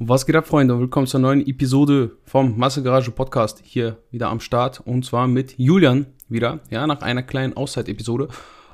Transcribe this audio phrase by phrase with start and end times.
[0.00, 0.80] Was geht ab, Freunde?
[0.80, 3.60] Willkommen zur neuen Episode vom Massegarage Podcast.
[3.62, 6.58] Hier wieder am Start und zwar mit Julian wieder.
[6.68, 8.26] Ja, nach einer kleinen Auszeit-Episode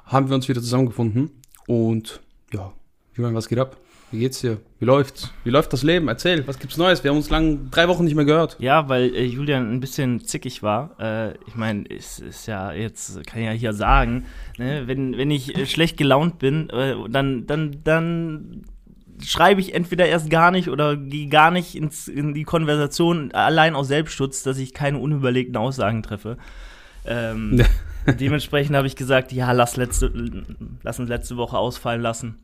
[0.07, 1.31] haben wir uns wieder zusammengefunden.
[1.67, 2.23] Und
[2.55, 2.73] ja,
[3.15, 3.77] Julian, was geht ab?
[4.11, 4.61] Wie geht's dir?
[4.79, 5.31] Wie läuft's?
[5.45, 6.09] Wie läuft das Leben?
[6.09, 7.05] Erzähl, was gibt's Neues?
[7.05, 8.57] Wir haben uns lang drei Wochen nicht mehr gehört.
[8.59, 10.99] Ja, weil äh, Julian ein bisschen zickig war.
[10.99, 14.25] Äh, ich meine, es ist ja jetzt, kann ich ja hier sagen,
[14.57, 18.65] ne, wenn, wenn ich äh, schlecht gelaunt bin, äh, dann, dann, dann
[19.25, 23.75] schreibe ich entweder erst gar nicht oder gehe gar nicht ins, in die Konversation allein
[23.75, 26.37] aus Selbstschutz, dass ich keine unüberlegten Aussagen treffe.
[27.05, 27.63] Ähm,
[28.07, 30.13] dementsprechend habe ich gesagt, ja, lass, letzte,
[30.83, 32.39] lass uns letzte Woche ausfallen lassen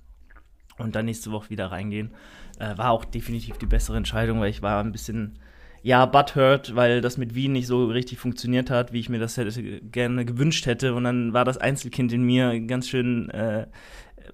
[0.78, 2.10] und dann nächste Woche wieder reingehen.
[2.58, 5.38] Äh, war auch definitiv die bessere Entscheidung, weil ich war ein bisschen,
[5.82, 9.36] ja, butthurt, weil das mit Wien nicht so richtig funktioniert hat, wie ich mir das
[9.36, 10.94] hätte, gerne gewünscht hätte.
[10.94, 13.66] Und dann war das Einzelkind in mir ganz schön, äh,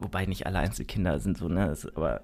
[0.00, 1.68] wobei nicht alle Einzelkinder sind so, ne?
[1.68, 2.22] Das, aber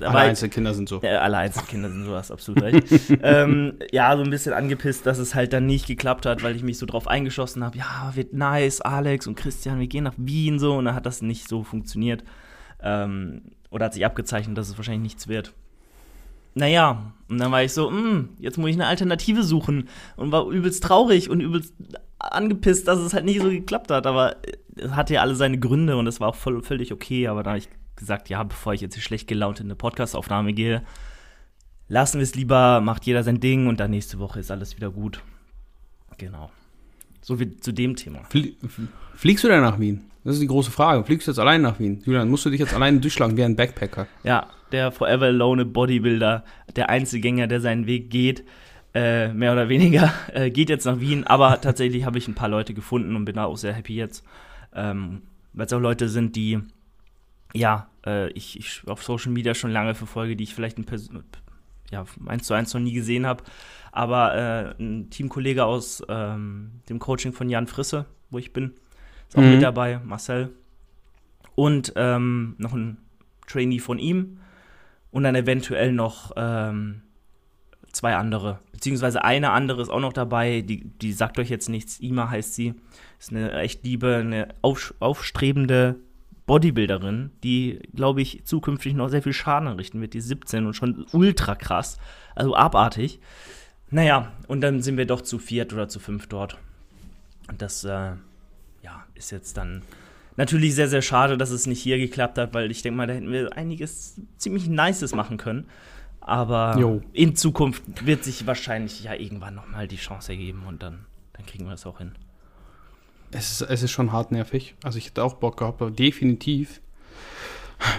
[0.00, 1.00] alle Einzelkinder sind so.
[1.02, 2.86] Ja, alle Einzelkinder sind so, hast absolut recht.
[3.22, 6.62] ähm, ja, so ein bisschen angepisst, dass es halt dann nicht geklappt hat, weil ich
[6.62, 10.58] mich so drauf eingeschossen habe, ja, wird nice, Alex und Christian, wir gehen nach Wien
[10.58, 12.24] so und dann hat das nicht so funktioniert.
[12.82, 15.54] Ähm, oder hat sich abgezeichnet, dass es wahrscheinlich nichts wird.
[16.54, 20.48] Naja, und dann war ich so, hm, jetzt muss ich eine Alternative suchen und war
[20.48, 21.74] übelst traurig und übelst
[22.18, 24.56] angepisst, dass es halt nicht so geklappt hat, aber es
[24.90, 27.58] hatte ja alle seine Gründe und es war auch voll, völlig okay, aber da habe
[27.58, 30.82] ich gesagt, ja, bevor ich jetzt hier schlecht gelaunt in eine Podcastaufnahme gehe,
[31.88, 34.90] lassen wir es lieber, macht jeder sein Ding und dann nächste Woche ist alles wieder
[34.90, 35.22] gut.
[36.18, 36.50] Genau.
[37.20, 38.20] So wie zu dem Thema.
[39.14, 40.04] Fliegst du denn nach Wien?
[40.24, 41.04] Das ist die große Frage.
[41.04, 42.02] Fliegst du jetzt allein nach Wien?
[42.04, 44.06] Julian, musst du dich jetzt alleine durchschlagen wie ein Backpacker?
[44.24, 48.44] Ja, der Forever Alone Bodybuilder, der Einzelgänger, der seinen Weg geht,
[48.94, 51.24] äh, mehr oder weniger, äh, geht jetzt nach Wien.
[51.24, 54.24] Aber tatsächlich habe ich ein paar Leute gefunden und bin da auch sehr happy jetzt.
[54.74, 55.22] Ähm,
[55.52, 56.60] Weil es auch Leute sind, die,
[57.54, 60.86] ja, äh, ich, ich auf Social Media schon lange verfolge, die ich vielleicht ein
[61.90, 63.44] ja, eins zu eins noch nie gesehen habe.
[63.92, 68.72] Aber äh, ein Teamkollege aus ähm, dem Coaching von Jan Frisse, wo ich bin,
[69.28, 69.52] ist auch mhm.
[69.52, 70.52] mit dabei, Marcel.
[71.54, 72.98] Und ähm, noch ein
[73.46, 74.38] Trainee von ihm.
[75.10, 77.02] Und dann eventuell noch ähm,
[77.96, 78.60] zwei andere.
[78.72, 80.60] Beziehungsweise eine andere ist auch noch dabei.
[80.60, 81.98] Die, die sagt euch jetzt nichts.
[82.00, 82.74] Ima heißt sie.
[83.18, 85.96] Ist eine echt liebe, eine auf, aufstrebende
[86.46, 90.14] Bodybuilderin, die, glaube ich, zukünftig noch sehr viel Schaden anrichten wird.
[90.14, 91.98] Die 17 und schon ultra krass.
[92.34, 93.20] Also abartig.
[93.90, 96.58] Naja, und dann sind wir doch zu viert oder zu fünf dort.
[97.48, 98.12] Und das, äh,
[98.82, 99.82] ja, ist jetzt dann
[100.36, 103.14] natürlich sehr, sehr schade, dass es nicht hier geklappt hat, weil ich denke mal, da
[103.14, 105.66] hätten wir einiges ziemlich Nices machen können.
[106.26, 107.02] Aber jo.
[107.12, 111.64] in Zukunft wird sich wahrscheinlich ja irgendwann nochmal die Chance ergeben und dann, dann kriegen
[111.64, 112.12] wir das auch hin.
[113.30, 114.74] Es ist, es ist schon hartnervig.
[114.82, 116.80] Also ich hätte auch Bock gehabt, aber definitiv.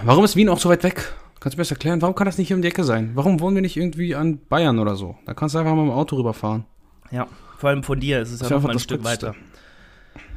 [0.04, 1.14] Warum ist Wien auch so weit weg?
[1.40, 2.02] Kannst du mir das erklären?
[2.02, 3.12] Warum kann das nicht hier um die Ecke sein?
[3.14, 5.16] Warum wohnen wir nicht irgendwie an Bayern oder so?
[5.24, 6.66] Da kannst du einfach mal mit dem Auto rüberfahren.
[7.10, 9.34] Ja, vor allem von dir ist es ja noch mal ein Stück weiter.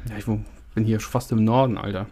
[0.08, 2.06] Ja, ich bin hier fast im Norden, Alter.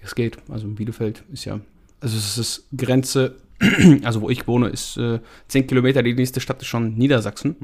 [0.00, 0.38] Es geht.
[0.48, 1.60] Also Bielefeld ist ja.
[2.00, 3.36] Also es ist Grenze,
[4.04, 6.02] also wo ich wohne, ist äh, 10 Kilometer.
[6.02, 7.56] Die nächste Stadt ist schon Niedersachsen.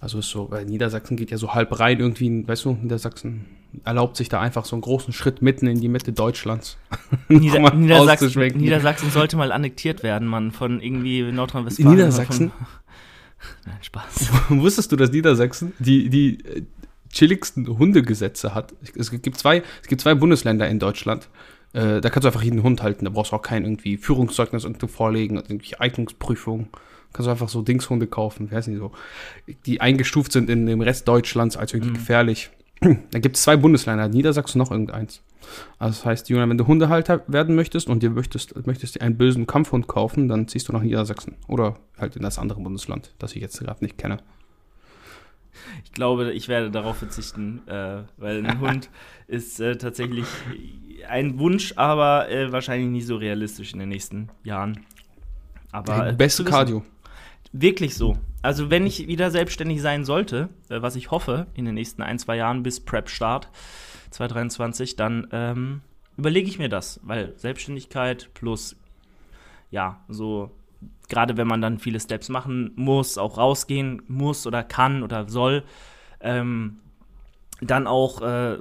[0.00, 3.46] Also ist so, weil Niedersachsen geht ja so halb rein irgendwie, weißt du, Niedersachsen
[3.84, 6.76] erlaubt sich da einfach so einen großen Schritt mitten in die Mitte Deutschlands.
[7.28, 11.90] Nieder Niedersachsen, Niedersachsen sollte mal annektiert werden, man, von irgendwie Nordrhein-Westfalen.
[11.96, 12.52] Niedersachsen?
[13.66, 14.30] Nein, Spaß.
[14.50, 16.62] Wusstest du, dass Niedersachsen die, die äh,
[17.10, 18.74] chilligsten Hundegesetze hat?
[18.94, 21.28] Es gibt zwei, es gibt zwei Bundesländer in Deutschland.
[21.74, 23.04] Äh, da kannst du einfach jeden Hund halten.
[23.04, 26.68] Da brauchst du auch kein irgendwie Führungszeugnis irgendwo vorlegen, irgendwie Eignungsprüfung.
[27.12, 28.90] Kannst du einfach so Dingshunde kaufen, wer ist nicht so,
[29.66, 31.94] die eingestuft sind in dem Rest Deutschlands als irgendwie mhm.
[31.94, 32.50] gefährlich.
[33.12, 35.22] Da gibt es zwei Bundesländer, Niedersachsen noch irgendeins.
[35.78, 39.16] Also das heißt, Julian, wenn du Hundehalter werden möchtest und dir möchtest, möchtest dir einen
[39.16, 41.36] bösen Kampfhund kaufen, dann ziehst du nach Niedersachsen.
[41.46, 44.18] Oder halt in das andere Bundesland, das ich jetzt gerade nicht kenne.
[45.84, 48.90] Ich glaube, ich werde darauf verzichten, äh, weil ein Hund
[49.28, 50.26] ist äh, tatsächlich
[51.08, 54.80] ein Wunsch, aber äh, wahrscheinlich nicht so realistisch in den nächsten Jahren.
[55.72, 56.84] Aber beste Cardio.
[57.52, 58.16] Wirklich so.
[58.42, 62.18] Also wenn ich wieder selbstständig sein sollte, äh, was ich hoffe in den nächsten ein,
[62.18, 63.48] zwei Jahren bis Prep-Start
[64.10, 65.80] 2023, dann ähm,
[66.16, 68.76] überlege ich mir das, weil Selbstständigkeit plus,
[69.70, 70.50] ja, so,
[71.08, 75.64] gerade wenn man dann viele Steps machen muss, auch rausgehen muss oder kann oder soll,
[76.20, 76.80] ähm,
[77.60, 78.58] dann auch äh,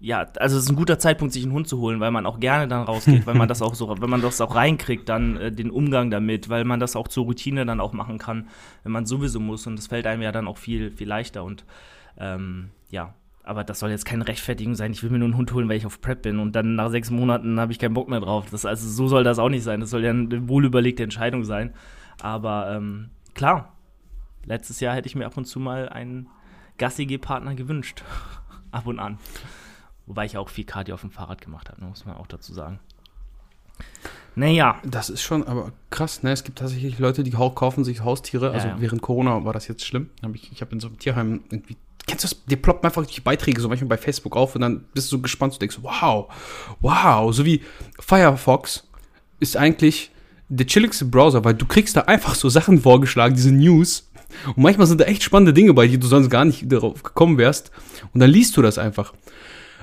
[0.00, 2.40] ja, also es ist ein guter Zeitpunkt, sich einen Hund zu holen, weil man auch
[2.40, 5.52] gerne dann rausgeht, weil man das auch so, wenn man das auch reinkriegt, dann äh,
[5.52, 8.48] den Umgang damit, weil man das auch zur Routine dann auch machen kann,
[8.82, 11.64] wenn man sowieso muss und das fällt einem ja dann auch viel, viel leichter und
[12.18, 13.14] ähm, ja,
[13.44, 15.76] aber das soll jetzt keine Rechtfertigung sein, ich will mir nur einen Hund holen, weil
[15.76, 18.46] ich auf Prep bin und dann nach sechs Monaten habe ich keinen Bock mehr drauf.
[18.50, 21.74] Das, also so soll das auch nicht sein, das soll ja eine wohlüberlegte Entscheidung sein.
[22.20, 23.76] Aber ähm, klar,
[24.44, 26.28] letztes Jahr hätte ich mir ab und zu mal einen
[26.78, 28.02] Gassi-Partner gewünscht.
[28.70, 29.18] ab und an.
[30.10, 32.80] Wobei ich auch viel Cardio auf dem Fahrrad gemacht habe, muss man auch dazu sagen.
[34.34, 34.80] Naja.
[34.84, 36.32] Das ist schon aber krass, ne?
[36.32, 38.50] Es gibt tatsächlich Leute, die kaufen sich Haustiere.
[38.50, 38.80] Also ja, ja.
[38.80, 40.10] während Corona war das jetzt schlimm.
[40.20, 41.76] Hab ich ich habe in so einem Tierheim irgendwie.
[42.08, 42.44] Kennst du das?
[42.44, 45.22] Dir ploppen einfach die Beiträge so manchmal bei Facebook auf und dann bist du so
[45.22, 46.28] gespannt und denkst, wow,
[46.80, 47.32] wow.
[47.32, 47.62] So wie
[48.00, 48.88] Firefox
[49.38, 50.10] ist eigentlich
[50.48, 54.10] der chilligste Browser, weil du kriegst da einfach so Sachen vorgeschlagen, diese News.
[54.48, 57.38] Und manchmal sind da echt spannende Dinge bei, die du sonst gar nicht darauf gekommen
[57.38, 57.70] wärst.
[58.12, 59.14] Und dann liest du das einfach.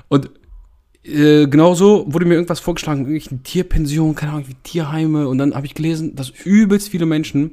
[0.08, 0.30] Und
[1.04, 5.28] äh, genauso wurde mir irgendwas vorgeschlagen, irgendwelche Tierpensionen, keine Ahnung, wie Tierheime.
[5.28, 7.52] Und dann habe ich gelesen, dass übelst viele Menschen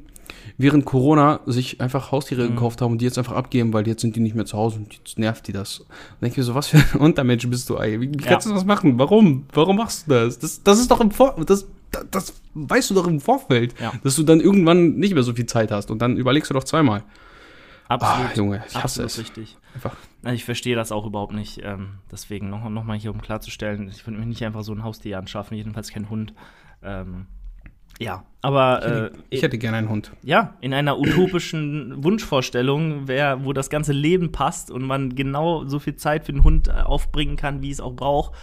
[0.58, 2.56] während Corona sich einfach Haustiere mhm.
[2.56, 4.78] gekauft haben und die jetzt einfach abgeben, weil jetzt sind die nicht mehr zu Hause
[4.78, 5.80] und jetzt nervt die das.
[5.80, 5.88] Und
[6.22, 8.00] denke ich mir so, was für ein Untermensch bist du, ey?
[8.00, 8.52] Wie, wie kannst ja.
[8.52, 8.98] du das machen?
[8.98, 9.46] Warum?
[9.54, 10.40] Warum machst du das?
[10.40, 13.94] Das, das ist doch im Vor das, das, das weißt du doch im Vorfeld, ja.
[14.04, 16.64] dass du dann irgendwann nicht mehr so viel Zeit hast und dann überlegst du doch
[16.64, 17.04] zweimal.
[17.88, 18.32] Absolut.
[18.32, 19.20] Ah, Junge, ich hasse absolut es.
[19.20, 19.58] richtig.
[19.76, 19.96] Einfach.
[20.34, 21.62] Ich verstehe das auch überhaupt nicht.
[21.64, 24.84] Ähm, deswegen noch, noch mal hier, um klarzustellen, ich würde mir nicht einfach so ein
[24.84, 26.34] Haustier anschaffen, jedenfalls kein Hund.
[26.82, 27.28] Ähm,
[28.00, 28.80] ja, aber.
[28.80, 30.12] Ich hätte, äh, ich hätte gerne einen Hund.
[30.24, 35.80] Ja, in einer utopischen Wunschvorstellung, wär, wo das ganze Leben passt und man genau so
[35.80, 38.34] viel Zeit für den Hund äh, aufbringen kann, wie es auch braucht.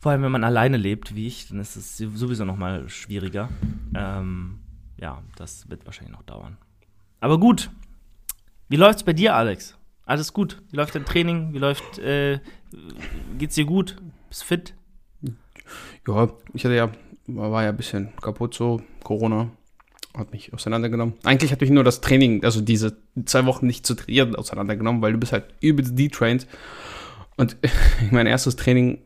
[0.00, 3.50] Vor allem, wenn man alleine lebt, wie ich, dann ist es sowieso noch mal schwieriger.
[3.94, 4.58] Ähm,
[4.96, 6.56] ja, das wird wahrscheinlich noch dauern.
[7.20, 7.70] Aber gut,
[8.72, 9.76] wie läuft's bei dir, Alex?
[10.06, 10.62] Alles gut?
[10.70, 11.52] Wie läuft dein Training?
[11.52, 12.40] Wie läuft, äh,
[13.36, 13.98] geht's dir gut?
[14.30, 14.72] Bist fit?
[16.08, 16.90] Ja, ich hatte ja,
[17.26, 19.50] war ja ein bisschen kaputt so, Corona
[20.16, 21.16] hat mich auseinandergenommen.
[21.22, 22.96] Eigentlich hatte ich nur das Training, also diese
[23.26, 26.46] zwei Wochen nicht zu trainieren, auseinandergenommen, weil du bist halt übelst detrained.
[27.36, 27.58] Und
[28.10, 29.02] mein erstes Training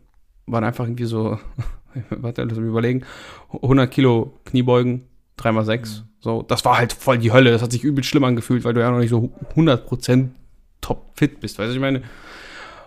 [0.47, 1.41] war einfach irgendwie so,
[2.11, 3.05] warte, lass mich überlegen,
[3.53, 5.79] 100 Kilo Kniebeugen, 3x6.
[5.79, 6.03] Mhm.
[6.21, 7.51] So, das war halt voll die Hölle.
[7.51, 10.29] Das hat sich übel schlimm angefühlt, weil du ja noch nicht so 100%
[10.81, 11.59] top fit bist.
[11.59, 12.03] Weißt du, ich meine?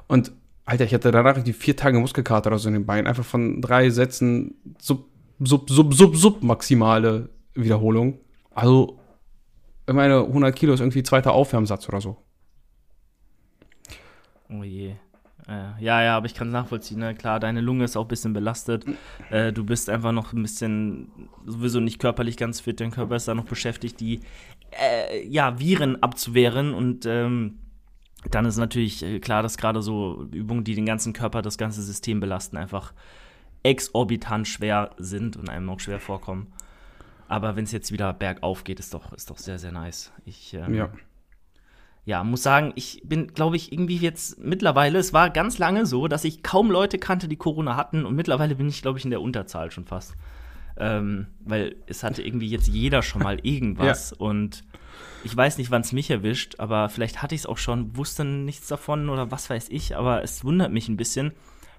[0.08, 0.32] Und,
[0.66, 3.08] Alter, ich hatte danach die vier Tage Muskelkater oder so in den Beinen.
[3.08, 5.06] Einfach von drei Sätzen sub,
[5.40, 8.20] sub, sub, sub, sub maximale Wiederholung.
[8.52, 9.00] Also,
[9.88, 12.18] ich meine, 100 Kilo ist irgendwie zweiter Aufwärmsatz oder so.
[14.50, 14.96] Oh je.
[15.50, 17.00] Äh, ja, ja, aber ich kann es nachvollziehen.
[17.00, 17.16] Ne?
[17.16, 18.86] Klar, deine Lunge ist auch ein bisschen belastet.
[19.32, 21.12] Äh, du bist einfach noch ein bisschen
[21.46, 22.80] sowieso nicht körperlich ganz fit.
[22.80, 24.20] Dein Körper ist da noch beschäftigt, die
[24.72, 26.74] äh, ja, Viren abzuwehren.
[26.74, 27.58] Und ähm,
[28.30, 31.82] dann ist natürlich äh, klar, dass gerade so Übungen, die den ganzen Körper, das ganze
[31.82, 32.94] System belasten, einfach
[33.64, 36.54] exorbitant schwer sind und einem auch schwer vorkommen.
[37.28, 40.12] Aber wenn es jetzt wieder bergauf geht, ist doch, ist doch sehr, sehr nice.
[40.26, 40.90] Ich, ähm, ja
[42.10, 46.08] ja, muss sagen, ich bin, glaube ich, irgendwie jetzt mittlerweile, es war ganz lange so,
[46.08, 49.12] dass ich kaum Leute kannte, die Corona hatten und mittlerweile bin ich, glaube ich, in
[49.12, 50.16] der Unterzahl schon fast.
[50.76, 54.18] Ähm, weil es hatte irgendwie jetzt jeder schon mal irgendwas ja.
[54.18, 54.64] und
[55.24, 58.26] ich weiß nicht, wann es mich erwischt, aber vielleicht hatte ich es auch schon, wusste
[58.26, 61.34] nichts davon oder was weiß ich, aber es wundert mich ein bisschen,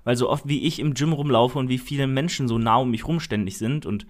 [0.04, 2.92] weil so oft wie ich im Gym rumlaufe und wie viele Menschen so nah um
[2.92, 4.06] mich rumständig sind und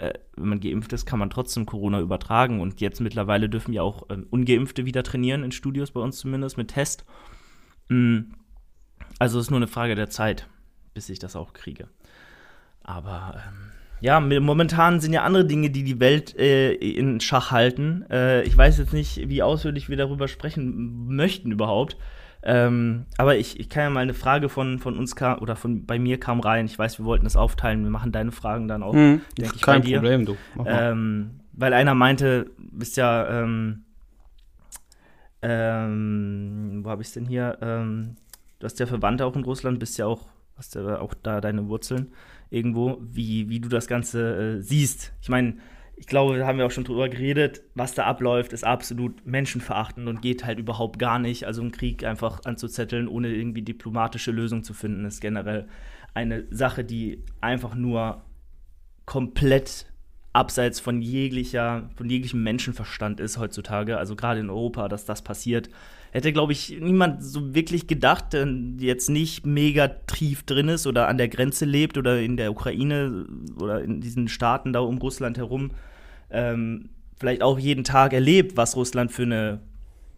[0.00, 2.60] äh, wenn man geimpft ist, kann man trotzdem Corona übertragen.
[2.60, 6.56] Und jetzt mittlerweile dürfen ja auch ähm, Ungeimpfte wieder trainieren in Studios, bei uns zumindest,
[6.56, 7.04] mit Test.
[7.88, 8.34] Mhm.
[9.18, 10.48] Also es ist nur eine Frage der Zeit,
[10.94, 11.88] bis ich das auch kriege.
[12.82, 13.70] Aber ähm,
[14.00, 18.06] ja, momentan sind ja andere Dinge, die die Welt äh, in Schach halten.
[18.10, 21.98] Äh, ich weiß jetzt nicht, wie ausführlich wir darüber sprechen möchten überhaupt.
[22.42, 25.84] Ähm, aber ich, ich kann ja mal eine Frage von, von uns kam, oder von
[25.84, 26.66] bei mir kam rein.
[26.66, 27.82] Ich weiß, wir wollten das aufteilen.
[27.82, 29.98] Wir machen deine Fragen dann auch, mhm, denke ich, kein bei dir.
[29.98, 30.36] Problem, du.
[30.64, 33.84] Ähm, weil einer meinte, bist ja, ähm,
[35.42, 37.58] ähm, wo habe ich es denn hier?
[37.60, 38.16] Ähm,
[38.58, 41.68] du hast ja Verwandte auch in Russland, bist ja auch, hast ja auch da deine
[41.68, 42.12] Wurzeln
[42.50, 45.12] irgendwo, wie, wie du das Ganze äh, siehst.
[45.20, 45.56] Ich meine,
[46.00, 50.08] ich glaube, da haben wir auch schon drüber geredet, was da abläuft, ist absolut menschenverachtend
[50.08, 51.44] und geht halt überhaupt gar nicht.
[51.44, 55.68] Also einen Krieg einfach anzuzetteln, ohne irgendwie diplomatische Lösung zu finden, ist generell
[56.14, 58.22] eine Sache, die einfach nur
[59.04, 59.92] komplett
[60.32, 63.98] abseits von jeglicher, von jeglichem Menschenverstand ist heutzutage.
[63.98, 65.68] Also gerade in Europa, dass das passiert.
[66.12, 68.46] Hätte, glaube ich, niemand so wirklich gedacht, der
[68.78, 73.26] jetzt nicht mega tief drin ist oder an der Grenze lebt oder in der Ukraine
[73.60, 75.72] oder in diesen Staaten da um Russland herum
[76.30, 79.60] ähm, vielleicht auch jeden Tag erlebt, was Russland für eine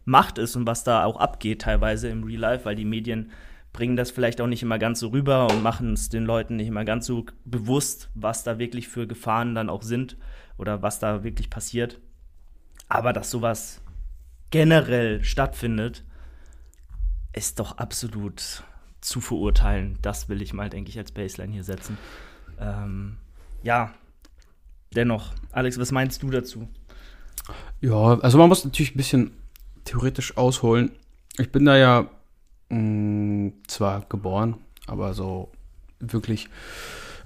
[0.04, 3.30] Macht ist und was da auch abgeht teilweise im Real Life, weil die Medien
[3.72, 6.68] bringen das vielleicht auch nicht immer ganz so rüber und machen es den Leuten nicht
[6.68, 10.16] immer ganz so bewusst, was da wirklich für Gefahren dann auch sind
[10.58, 12.00] oder was da wirklich passiert.
[12.88, 13.80] Aber dass sowas
[14.50, 16.04] generell stattfindet,
[17.32, 18.62] ist doch absolut
[19.00, 19.98] zu verurteilen.
[20.02, 21.96] Das will ich mal, denke ich, als Baseline hier setzen.
[22.60, 23.16] Ähm,
[23.62, 23.94] ja,
[24.96, 25.32] dennoch.
[25.50, 26.68] Alex, was meinst du dazu?
[27.80, 29.30] Ja, also man muss natürlich ein bisschen
[29.84, 30.92] theoretisch ausholen.
[31.38, 32.08] Ich bin da ja
[32.68, 34.56] mh, mm, zwar geboren,
[34.86, 35.50] aber so
[36.00, 36.48] wirklich.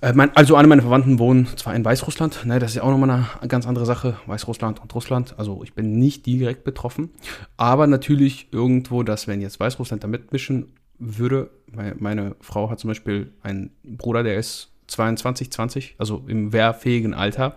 [0.03, 2.91] Äh, mein, also alle meine Verwandten wohnen zwar in Weißrussland, ne, das ist ja auch
[2.91, 5.35] nochmal eine ganz andere Sache, Weißrussland und Russland.
[5.39, 7.11] Also ich bin nicht direkt betroffen,
[7.57, 12.89] aber natürlich irgendwo, dass wenn jetzt Weißrussland da mitmischen würde, weil meine Frau hat zum
[12.89, 17.57] Beispiel einen Bruder, der ist 22, 20, also im wehrfähigen Alter.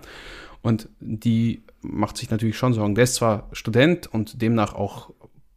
[0.61, 2.95] Und die macht sich natürlich schon Sorgen.
[2.95, 5.11] Der ist zwar Student und demnach auch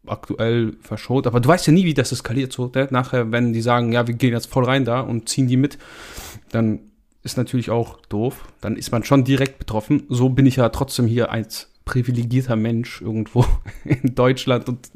[0.06, 2.52] aktuell verschont, aber du weißt ja nie, wie das eskaliert.
[2.52, 2.88] So, ne?
[2.90, 5.78] nachher, wenn die sagen, ja, wir gehen jetzt voll rein da und ziehen die mit,
[6.50, 6.80] dann
[7.22, 8.48] ist natürlich auch doof.
[8.60, 10.04] Dann ist man schon direkt betroffen.
[10.08, 13.44] So bin ich ja trotzdem hier als privilegierter Mensch irgendwo
[13.84, 14.90] in Deutschland und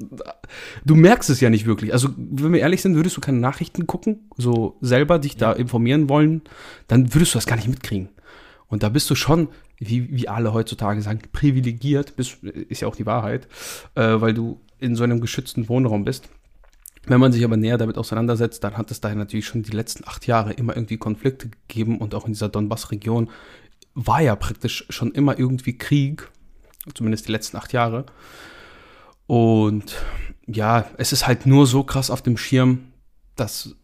[0.84, 1.92] du merkst es ja nicht wirklich.
[1.92, 6.08] Also, wenn wir ehrlich sind, würdest du keine Nachrichten gucken, so selber dich da informieren
[6.08, 6.42] wollen,
[6.88, 8.08] dann würdest du das gar nicht mitkriegen.
[8.68, 12.96] Und da bist du schon, wie, wie alle heutzutage sagen, privilegiert, bist, ist ja auch
[12.96, 13.46] die Wahrheit,
[13.94, 16.28] äh, weil du in so einem geschützten Wohnraum bist.
[17.06, 20.04] Wenn man sich aber näher damit auseinandersetzt, dann hat es da natürlich schon die letzten
[20.06, 23.30] acht Jahre immer irgendwie Konflikte gegeben und auch in dieser Donbass-Region
[23.94, 26.28] war ja praktisch schon immer irgendwie Krieg,
[26.94, 28.06] zumindest die letzten acht Jahre.
[29.26, 29.96] Und
[30.46, 32.92] ja, es ist halt nur so krass auf dem Schirm,
[33.34, 33.74] dass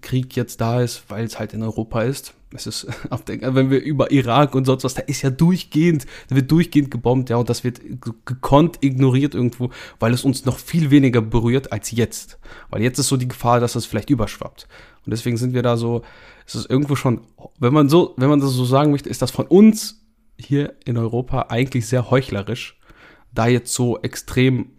[0.00, 2.34] Krieg jetzt da ist, weil es halt in Europa ist.
[2.52, 2.86] Es ist,
[3.28, 6.90] der, wenn wir über Irak und sonst was, da ist ja durchgehend, da wird durchgehend
[6.90, 7.80] gebombt, ja, und das wird
[8.24, 12.38] gekonnt ignoriert irgendwo, weil es uns noch viel weniger berührt als jetzt.
[12.70, 14.68] Weil jetzt ist so die Gefahr, dass es vielleicht überschwappt.
[15.04, 16.02] Und deswegen sind wir da so,
[16.46, 17.22] es ist irgendwo schon,
[17.58, 20.00] wenn man so, wenn man das so sagen möchte, ist das von uns
[20.44, 22.78] hier in Europa eigentlich sehr heuchlerisch,
[23.32, 24.72] da jetzt so extrem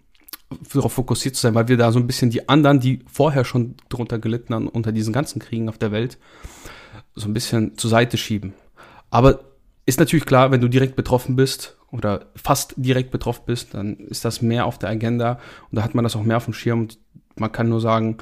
[0.74, 3.75] darauf fokussiert zu sein, weil wir da so ein bisschen die anderen, die vorher schon
[3.89, 6.18] drunter gelitten haben, unter diesen ganzen Kriegen auf der Welt,
[7.15, 8.53] so ein bisschen zur Seite schieben.
[9.10, 9.41] Aber
[9.86, 14.25] ist natürlich klar, wenn du direkt betroffen bist oder fast direkt betroffen bist, dann ist
[14.25, 15.39] das mehr auf der Agenda
[15.70, 17.00] und da hat man das auch mehr auf dem Schirm und
[17.36, 18.18] man kann nur sagen,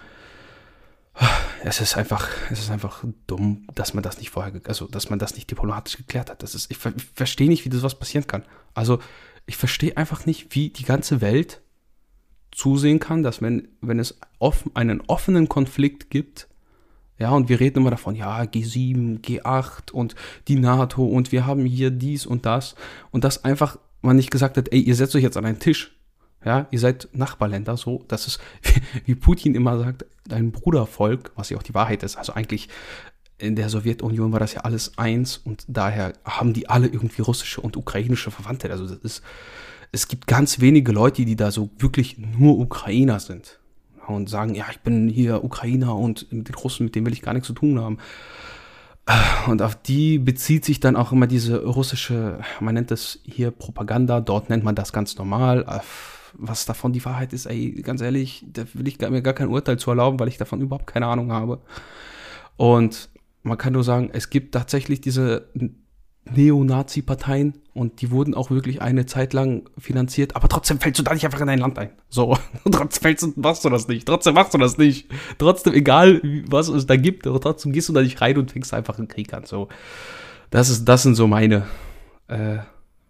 [1.63, 5.19] es ist einfach, es ist einfach dumm, dass man das nicht vorher, also dass man
[5.19, 6.43] das nicht diplomatisch geklärt hat.
[6.43, 8.43] Das ist, ich, ich verstehe nicht, wie das was passieren kann.
[8.73, 8.99] Also
[9.45, 11.61] ich verstehe einfach nicht, wie die ganze Welt
[12.51, 16.47] zusehen kann, dass wenn, wenn es offen, einen offenen Konflikt gibt,
[17.17, 20.15] ja, und wir reden immer davon, ja, G7, G8 und
[20.47, 22.75] die NATO und wir haben hier dies und das
[23.11, 25.99] und das einfach man nicht gesagt hat, ey, ihr setzt euch jetzt an einen Tisch.
[26.43, 28.39] Ja, ihr seid Nachbarländer, so, das ist,
[29.05, 32.17] wie Putin immer sagt, dein Brudervolk, was ja auch die Wahrheit ist.
[32.17, 32.69] Also eigentlich
[33.38, 37.62] in der Sowjetunion war das ja alles eins und daher haben die alle irgendwie russische
[37.62, 38.69] und ukrainische Verwandte.
[38.69, 39.24] Also das ist,
[39.91, 43.60] es gibt ganz wenige Leute, die da so wirklich nur Ukrainer sind
[44.08, 47.22] und sagen, ja, ich bin hier Ukrainer und mit den Russen, mit denen will ich
[47.22, 47.98] gar nichts zu tun haben.
[49.48, 54.22] Und auf die bezieht sich dann auch immer diese russische, man nennt das hier Propaganda,
[54.22, 55.63] dort nennt man das ganz normal.
[56.41, 59.77] Was davon die Wahrheit ist, ey, ganz ehrlich, da will ich mir gar kein Urteil
[59.77, 61.60] zu erlauben, weil ich davon überhaupt keine Ahnung habe.
[62.55, 63.10] Und
[63.43, 65.50] man kann nur sagen, es gibt tatsächlich diese
[66.36, 71.13] Neonazi-Parteien und die wurden auch wirklich eine Zeit lang finanziert, aber trotzdem fällst du da
[71.13, 71.89] nicht einfach in dein Land ein.
[72.10, 72.38] So,
[72.72, 75.10] trotzdem fällst du, machst du das nicht, trotzdem machst du das nicht.
[75.38, 78.98] Trotzdem, egal was es da gibt, trotzdem gehst du da nicht rein und fängst einfach
[78.98, 79.46] einen Krieg an.
[79.46, 79.69] So,
[80.50, 81.65] das ist, das sind so meine,
[82.27, 82.58] äh,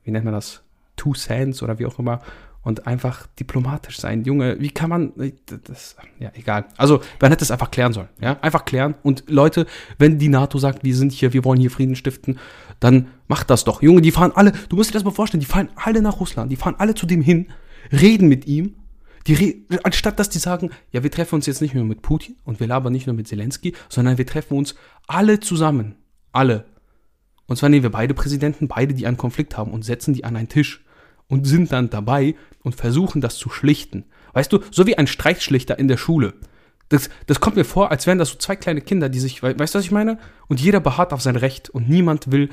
[0.04, 0.62] wie nennt man das?
[0.96, 2.22] Two Cents oder wie auch immer
[2.62, 4.24] und einfach diplomatisch sein.
[4.24, 5.14] Junge, wie kann man,
[5.64, 6.66] das, ja, egal.
[6.78, 8.96] Also, man hätte es einfach klären sollen, ja, einfach klären.
[9.04, 9.66] Und Leute,
[9.98, 12.38] wenn die NATO sagt, wir sind hier, wir wollen hier Frieden stiften,
[12.80, 13.82] dann macht das doch.
[13.82, 16.52] Junge, die fahren alle, du musst dir das mal vorstellen, die fahren alle nach Russland,
[16.52, 17.48] die fahren alle zu dem hin,
[17.92, 18.76] reden mit ihm,
[19.28, 22.36] die re anstatt dass die sagen, ja, wir treffen uns jetzt nicht nur mit Putin
[22.46, 24.76] und wir labern nicht nur mit Zelensky, sondern wir treffen uns
[25.08, 25.96] alle zusammen.
[26.32, 26.66] Alle.
[27.48, 30.36] Und zwar nehmen wir beide Präsidenten, beide, die einen Konflikt haben und setzen die an
[30.36, 30.84] einen Tisch
[31.30, 34.04] und sind dann dabei und versuchen das zu schlichten.
[34.34, 36.34] Weißt du, so wie ein Streitschlichter in der Schule.
[36.90, 39.76] Das, das kommt mir vor, als wären das so zwei kleine Kinder, die sich, weißt
[39.76, 40.18] du, was ich meine?
[40.48, 42.50] Und jeder beharrt auf sein Recht und niemand will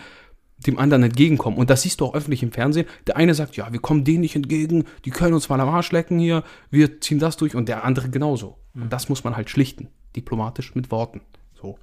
[0.59, 1.59] dem anderen entgegenkommen.
[1.59, 2.87] Und das siehst du auch öffentlich im Fernsehen.
[3.06, 5.92] Der eine sagt, ja, wir kommen denen nicht entgegen, die können uns mal am Arsch
[5.92, 8.59] lecken hier, wir ziehen das durch und der andere genauso.
[8.75, 8.88] Und mhm.
[8.90, 11.21] das muss man halt schlichten, diplomatisch mit Worten.
[11.61, 11.78] So.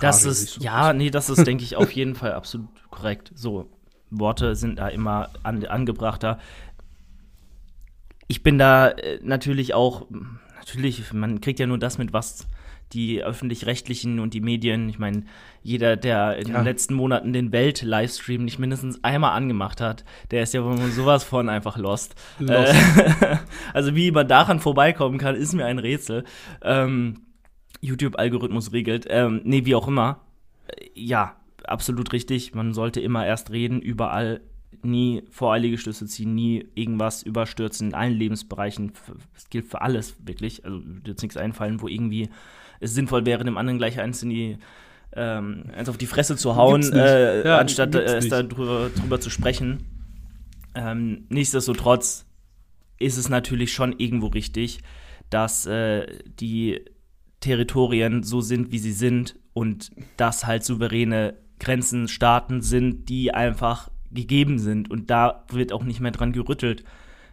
[0.00, 3.32] Das Rage, ist, ja, nee, das ist, denke ich, auf jeden Fall absolut korrekt.
[3.34, 3.68] So,
[4.10, 6.38] Worte sind da immer an, angebrachter.
[8.26, 10.06] Ich bin da äh, natürlich auch,
[10.56, 12.46] natürlich, man kriegt ja nur das mit, was
[12.92, 15.24] die öffentlich-rechtlichen und die Medien, ich meine,
[15.62, 16.54] jeder, der in ja.
[16.54, 21.48] den letzten Monaten den Welt-Livestream nicht mindestens einmal angemacht hat, der ist ja sowas von
[21.48, 22.14] einfach lost.
[22.38, 22.72] lost.
[22.72, 23.36] Äh,
[23.74, 26.24] also wie man daran vorbeikommen kann, ist mir ein Rätsel.
[26.62, 27.26] Ähm,
[27.80, 29.06] YouTube-Algorithmus regelt.
[29.08, 30.20] Ähm, nee, wie auch immer.
[30.68, 31.36] Äh, ja,
[31.70, 32.54] absolut richtig.
[32.54, 34.40] Man sollte immer erst reden, überall
[34.82, 38.92] nie voreilige Schlüsse ziehen, nie irgendwas überstürzen in allen Lebensbereichen.
[39.34, 40.64] Das gilt für alles, wirklich.
[40.64, 42.28] Also wird jetzt nichts einfallen, wo irgendwie
[42.80, 44.58] es sinnvoll wäre, dem anderen gleich eins in die
[45.14, 49.30] ähm, eins auf die Fresse zu hauen, äh, ja, anstatt äh, es darüber drüber zu
[49.30, 49.84] sprechen.
[50.74, 52.26] Ähm, nichtsdestotrotz
[52.98, 54.80] ist es natürlich schon irgendwo richtig,
[55.30, 56.06] dass äh,
[56.38, 56.84] die
[57.40, 63.90] Territorien so sind, wie sie sind und dass halt souveräne Grenzen, Staaten sind, die einfach
[64.10, 66.84] gegeben sind und da wird auch nicht mehr dran gerüttelt.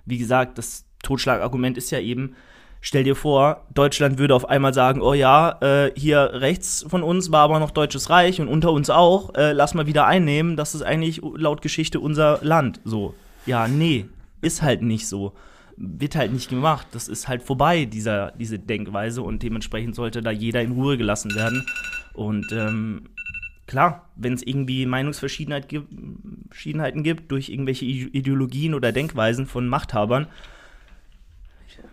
[0.05, 2.36] Wie gesagt, das Totschlagargument ist ja eben,
[2.82, 7.32] stell dir vor, Deutschland würde auf einmal sagen, oh ja, äh, hier rechts von uns
[7.32, 10.75] war aber noch Deutsches Reich und unter uns auch, äh, lass mal wieder einnehmen, das
[10.75, 12.82] ist eigentlich laut Geschichte unser Land.
[12.84, 13.15] So,
[13.46, 14.05] ja, nee,
[14.41, 15.34] ist halt nicht so.
[15.77, 16.88] Wird halt nicht gemacht.
[16.94, 21.36] Das ist halt vorbei, dieser, diese Denkweise und dementsprechend sollte da jeder in Ruhe gelassen
[21.36, 21.65] werden.
[22.13, 23.10] Und ähm,
[23.68, 25.92] klar, wenn es irgendwie Meinungsverschiedenheit gibt,
[27.32, 30.28] durch irgendwelche Ideologien oder Denkweisen von Machthabern,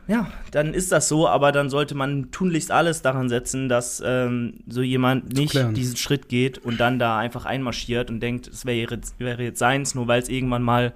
[0.08, 4.54] ja, dann ist das so, aber dann sollte man tunlichst alles daran setzen, dass ähm,
[4.66, 8.96] so jemand nicht diesen Schritt geht und dann da einfach einmarschiert und denkt, es wäre
[8.96, 10.92] jetzt, wäre jetzt seins, nur weil es irgendwann mal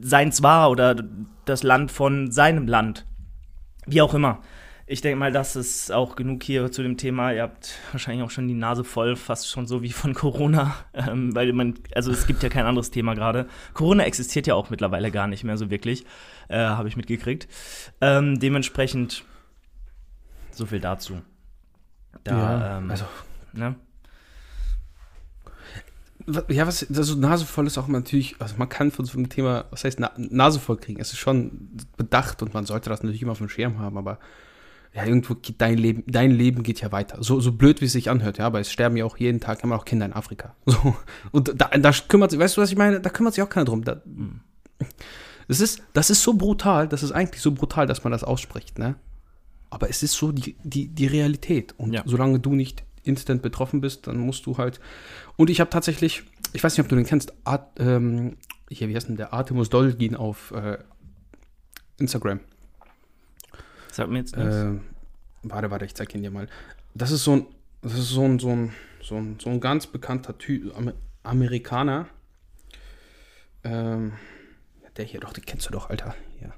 [0.00, 0.96] seins war oder
[1.44, 3.04] das Land von seinem Land.
[3.86, 4.40] Wie auch immer
[4.88, 7.32] ich denke mal, das ist auch genug hier zu dem Thema.
[7.32, 11.34] Ihr habt wahrscheinlich auch schon die Nase voll, fast schon so wie von Corona, ähm,
[11.34, 13.48] weil man, also es gibt ja kein anderes Thema gerade.
[13.74, 16.06] Corona existiert ja auch mittlerweile gar nicht mehr so wirklich,
[16.48, 17.48] äh, habe ich mitgekriegt.
[18.00, 19.24] Ähm, dementsprechend
[20.52, 21.20] so viel dazu.
[22.22, 23.04] Da, ja, ähm, also,
[23.52, 23.74] ne?
[26.48, 29.84] Ja, was, also nasevoll ist auch natürlich, also man kann von so einem Thema, was
[29.84, 33.38] heißt na, nasevoll kriegen, es ist schon bedacht und man sollte das natürlich immer auf
[33.38, 34.18] dem Schirm haben, aber
[34.94, 37.22] ja, irgendwo geht dein Leben, dein Leben geht ja weiter.
[37.22, 39.62] So, so blöd, wie es sich anhört, ja, aber es sterben ja auch jeden Tag
[39.62, 40.54] immer noch Kinder in Afrika.
[40.66, 40.96] So.
[41.32, 43.00] Und da, da kümmert sich, weißt du, was ich meine?
[43.00, 43.84] Da kümmert sich auch keiner drum.
[43.84, 44.02] Da,
[45.48, 48.78] das, ist, das ist so brutal, das ist eigentlich so brutal, dass man das ausspricht,
[48.78, 48.96] ne?
[49.70, 51.74] Aber es ist so die, die, die Realität.
[51.76, 52.02] Und ja.
[52.06, 54.80] solange du nicht instant betroffen bist, dann musst du halt.
[55.36, 56.22] Und ich habe tatsächlich,
[56.52, 58.36] ich weiß nicht, ob du den kennst, Art, ähm,
[58.70, 60.78] hier, wie heißt denn der Artemus Dolgin auf äh,
[61.98, 62.40] Instagram.
[63.96, 64.54] Sag mir jetzt nichts.
[64.54, 64.74] Äh,
[65.44, 66.48] warte, warte, ich zeig ihn dir mal.
[66.92, 67.46] Das ist so ein,
[67.80, 70.74] das ist so ein, so ein, so ein, so ein ganz bekannter Typ,
[71.22, 72.06] Amerikaner.
[73.64, 74.12] Ähm,
[74.98, 76.14] der hier doch, den kennst du doch, Alter.
[76.42, 76.52] Ja.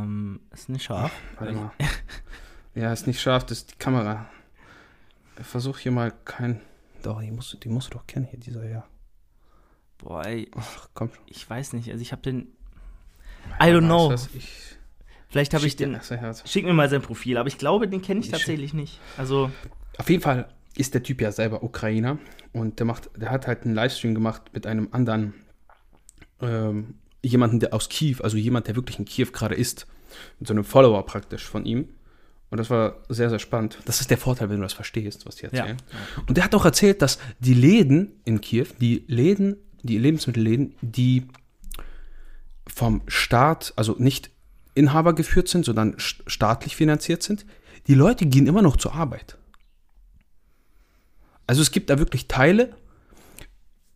[0.00, 1.12] Ähm, ist nicht scharf.
[1.38, 1.70] Warte mal.
[2.74, 4.30] ja, ist nicht scharf, das ist die Kamera.
[5.36, 6.62] Versuch hier mal kein.
[7.02, 8.86] Doch, die musst, die musst du doch kennen hier, dieser, ja.
[9.98, 10.50] Boah, ey.
[10.56, 11.10] Ach, komm.
[11.26, 12.54] Ich weiß nicht, also ich hab den.
[13.60, 14.14] I don't know.
[14.32, 14.77] Ich,
[15.28, 15.98] Vielleicht habe ich den.
[16.44, 18.98] Schick mir mal sein Profil, aber ich glaube, den kenne ich, ich tatsächlich nicht.
[19.16, 19.50] Also.
[19.98, 22.18] Auf jeden Fall ist der Typ ja selber Ukrainer
[22.52, 25.34] und der macht, der hat halt einen Livestream gemacht mit einem anderen
[26.40, 29.86] ähm, jemanden, der aus Kiew, also jemand, der wirklich in Kiew gerade ist,
[30.38, 31.88] mit so einem Follower praktisch von ihm.
[32.50, 33.78] Und das war sehr, sehr spannend.
[33.84, 35.76] Das ist der Vorteil, wenn du das verstehst, was die erzählen.
[35.76, 36.22] Ja.
[36.26, 41.28] Und der hat auch erzählt, dass die Läden in Kiew, die Läden, die Lebensmittelläden, die
[42.66, 44.30] vom Staat, also nicht
[44.78, 47.44] Inhaber geführt sind, sondern staatlich finanziert sind,
[47.86, 49.38] die Leute gehen immer noch zur Arbeit.
[51.46, 52.76] Also es gibt da wirklich Teile,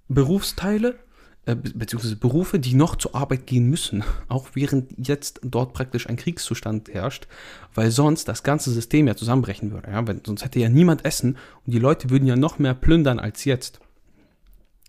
[0.08, 0.98] Berufsteile,
[1.44, 6.16] äh, beziehungsweise Berufe, die noch zur Arbeit gehen müssen, auch während jetzt dort praktisch ein
[6.16, 7.26] Kriegszustand herrscht,
[7.74, 9.90] weil sonst das ganze System ja zusammenbrechen würde.
[9.90, 10.06] Ja?
[10.06, 13.44] Weil sonst hätte ja niemand Essen und die Leute würden ja noch mehr plündern als
[13.44, 13.80] jetzt.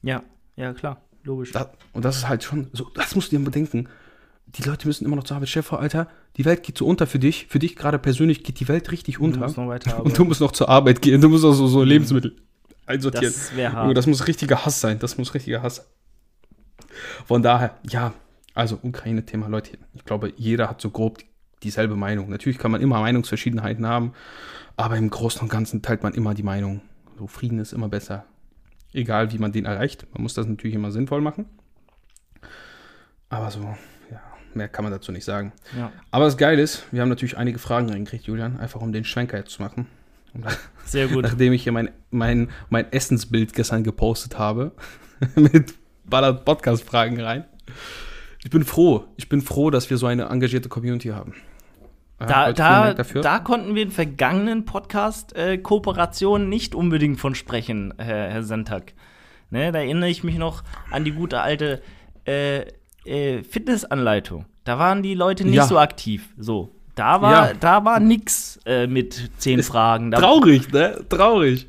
[0.02, 0.24] Ja,
[0.56, 1.52] ja, klar, logisch.
[1.52, 3.90] Das, und das ist halt schon so, das musst du dir bedenken
[4.56, 5.50] die Leute müssen immer noch zur Arbeit.
[5.50, 7.48] Chef, Alter, die Welt geht so unter für dich.
[7.48, 9.40] Für dich gerade persönlich geht die Welt richtig unter.
[9.40, 11.22] Du musst noch weiter und du musst noch zur Arbeit gehen.
[11.22, 11.88] Du musst auch so, so mhm.
[11.88, 12.36] Lebensmittel
[12.86, 13.34] einsortieren.
[13.34, 13.98] Das wäre hart.
[13.98, 15.00] Das muss richtiger Hass sein.
[15.00, 15.88] Das muss richtiger Hass.
[17.26, 18.14] Von daher, ja,
[18.54, 19.78] also Ukraine-Thema, Leute.
[19.96, 21.20] Ich glaube, jeder hat so grob
[21.64, 22.30] dieselbe Meinung.
[22.30, 24.14] Natürlich kann man immer Meinungsverschiedenheiten haben,
[24.76, 26.82] aber im Großen und Ganzen teilt man immer die Meinung.
[27.18, 28.26] So Frieden ist immer besser.
[28.92, 30.06] Egal, wie man den erreicht.
[30.14, 31.46] Man muss das natürlich immer sinnvoll machen.
[33.30, 33.76] Aber so,
[34.56, 35.54] mehr kann man dazu nicht sagen.
[35.78, 35.92] Ja.
[36.12, 39.38] Aber das Geile ist, wir haben natürlich einige Fragen reingekriegt, Julian, einfach um den Schwenker
[39.38, 39.88] jetzt zu machen.
[40.86, 41.24] Sehr gut.
[41.24, 44.72] Nachdem ich hier mein, mein, mein Essensbild gestern gepostet habe,
[45.36, 45.74] mit
[46.06, 47.46] ballert Podcast-Fragen rein.
[48.44, 51.34] Ich bin froh, ich bin froh, dass wir so eine engagierte Community haben.
[52.20, 58.44] Da, da, da, konnten wir in vergangenen Podcast-Kooperationen äh, nicht unbedingt von sprechen, Herr, Herr
[58.44, 58.94] Sentak.
[59.50, 61.82] Ne, da erinnere ich mich noch an die gute alte
[62.26, 62.66] äh,
[63.06, 64.46] äh, Fitnessanleitung.
[64.64, 65.68] Da waren die Leute nicht ja.
[65.68, 66.30] so aktiv.
[66.38, 66.70] So.
[66.96, 67.54] Da war, ja.
[67.60, 70.12] da war nix äh, mit zehn Ist Fragen.
[70.12, 71.04] Da traurig, ne?
[71.10, 71.68] Traurig.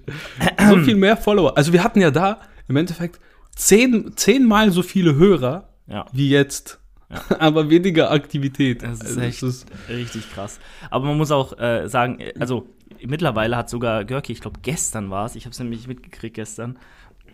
[0.68, 1.56] so viel mehr Follower.
[1.56, 3.20] Also wir hatten ja da im Endeffekt
[3.56, 6.04] zehn, zehnmal so viele Hörer ja.
[6.12, 6.78] wie jetzt.
[7.10, 7.22] Ja.
[7.38, 8.82] Aber weniger Aktivität.
[8.82, 10.60] Das ist also echt das ist richtig krass.
[10.90, 12.68] Aber man muss auch äh, sagen, also
[13.02, 16.78] mittlerweile hat sogar Görki, ich glaube gestern war es, ich habe es nämlich mitgekriegt gestern,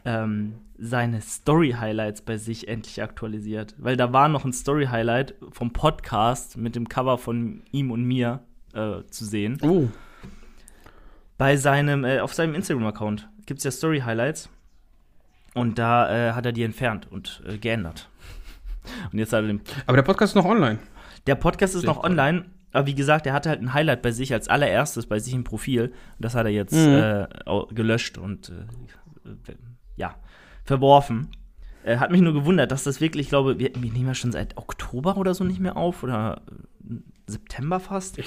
[0.04, 3.74] ähm, seine Story-Highlights bei sich endlich aktualisiert.
[3.78, 8.40] Weil da war noch ein Story-Highlight vom Podcast mit dem Cover von ihm und mir
[8.72, 9.58] äh, zu sehen.
[9.62, 9.88] Oh.
[11.36, 14.48] Bei seinem, äh, auf seinem Instagram-Account gibt es ja Story-Highlights.
[15.54, 18.08] Und da äh, hat er die entfernt und äh, geändert.
[19.12, 19.60] Und jetzt hat er den.
[19.86, 20.78] Aber der Podcast ist noch online.
[21.26, 22.46] Der Podcast ist Sehr noch online.
[22.72, 25.44] Aber wie gesagt, er hatte halt ein Highlight bei sich als allererstes bei sich im
[25.44, 25.86] Profil.
[25.86, 26.94] Und das hat er jetzt mhm.
[26.94, 27.26] äh,
[27.74, 29.54] gelöscht und äh,
[30.00, 30.16] ja,
[30.64, 31.28] verworfen.
[31.84, 34.32] Äh, hat mich nur gewundert, dass das wirklich, ich glaube, wir, wir, nehmen ja schon
[34.32, 36.94] seit Oktober oder so nicht mehr auf oder äh,
[37.26, 38.18] September fast.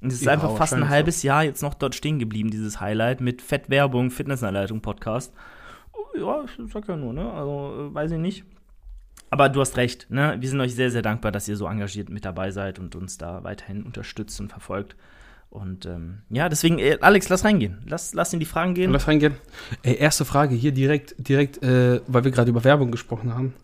[0.00, 3.20] Und es ist einfach fast ein halbes Jahr jetzt noch dort stehen geblieben, dieses Highlight
[3.20, 5.34] mit Fettwerbung, Fitnessanleitung, Podcast.
[6.16, 7.30] Ja, ich sag ja nur, ne?
[7.32, 8.44] Also, äh, weiß ich nicht.
[9.30, 10.36] Aber du hast recht, ne?
[10.38, 13.18] Wir sind euch sehr, sehr dankbar, dass ihr so engagiert mit dabei seid und uns
[13.18, 14.96] da weiterhin unterstützt und verfolgt.
[15.50, 17.78] Und ähm, ja, deswegen, äh, Alex, lass reingehen.
[17.86, 18.92] Lass, lass in die Fragen gehen.
[18.92, 19.34] Lass reingehen.
[19.82, 23.54] Ey, erste Frage hier direkt, direkt, äh, weil wir gerade über Werbung gesprochen haben.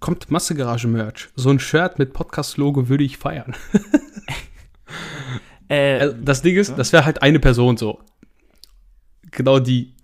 [0.00, 1.30] Kommt Massegarage-Merch?
[1.36, 3.56] So ein Shirt mit Podcast-Logo würde ich feiern.
[5.68, 8.00] äh, also, das Ding ist, das wäre halt eine Person so.
[9.30, 9.94] Genau die.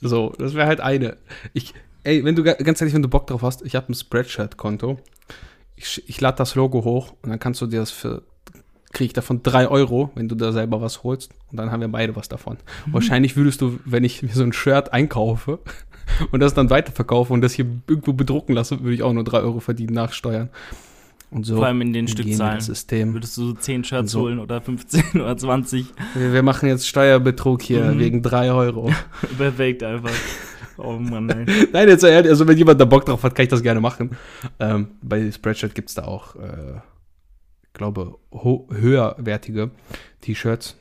[0.00, 1.18] So, das wäre halt eine.
[1.52, 4.98] Ich, ey, wenn du ganz ehrlich, wenn du Bock drauf hast, ich habe ein Spreadshirt-Konto.
[5.76, 8.22] Ich, ich lade das Logo hoch und dann kannst du dir das für
[8.92, 11.30] kriege ich davon drei Euro, wenn du da selber was holst.
[11.50, 12.58] Und dann haben wir beide was davon.
[12.86, 12.94] Mhm.
[12.94, 15.58] Wahrscheinlich würdest du, wenn ich mir so ein Shirt einkaufe
[16.30, 19.40] und das dann weiterverkaufe und das hier irgendwo bedrucken lasse, würde ich auch nur drei
[19.40, 20.50] Euro verdienen nach Steuern.
[21.30, 22.60] Und so Vor allem in den Stückzahlen.
[22.60, 23.14] System.
[23.14, 24.20] Würdest du so 10 Shirts so.
[24.20, 25.86] holen oder 15 oder 20?
[26.14, 27.98] Wir, wir machen jetzt Steuerbetrug hier mhm.
[27.98, 28.90] wegen drei Euro.
[29.38, 30.12] Perfekt einfach.
[30.76, 31.46] Oh Mann, ey.
[31.72, 34.10] Nein, jetzt ehrlich, also wenn jemand da Bock drauf hat, kann ich das gerne machen.
[34.60, 36.80] Ähm, bei Spreadshirt gibt es da auch äh,
[37.82, 39.72] glaube, höherwertige
[40.20, 40.76] T-Shirts,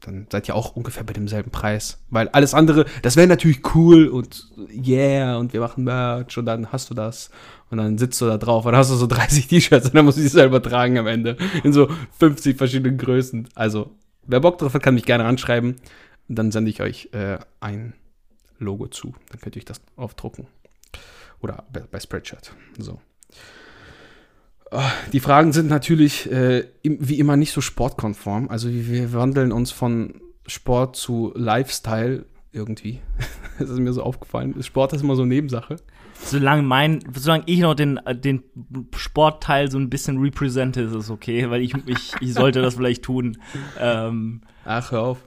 [0.00, 2.04] dann seid ihr auch ungefähr bei demselben Preis.
[2.10, 6.70] Weil alles andere, das wäre natürlich cool und yeah, und wir machen Merch und dann
[6.70, 7.30] hast du das
[7.70, 10.04] und dann sitzt du da drauf und dann hast du so 30 T-Shirts und dann
[10.04, 11.38] musst du die selber tragen am Ende.
[11.62, 13.48] In so 50 verschiedenen Größen.
[13.54, 13.92] Also,
[14.26, 15.76] wer Bock drauf hat, kann mich gerne anschreiben.
[16.28, 17.94] Dann sende ich euch äh, ein
[18.58, 19.14] Logo zu.
[19.30, 20.46] Dann könnt ihr euch das aufdrucken.
[21.40, 22.52] Oder bei Spreadshirt.
[22.78, 23.00] So.
[24.74, 28.48] Ah, die Fragen sind natürlich äh, wie immer nicht so sportkonform.
[28.48, 33.00] Also wir wandeln uns von Sport zu Lifestyle irgendwie.
[33.60, 34.60] das ist mir so aufgefallen.
[34.64, 35.76] Sport ist immer so eine Nebensache.
[36.24, 38.42] Solange mein, solange ich noch den, den
[38.96, 43.04] Sportteil so ein bisschen represente, ist es okay, weil ich, ich, ich sollte das vielleicht
[43.04, 43.38] tun.
[43.78, 45.18] Ähm, Ach, hör auf.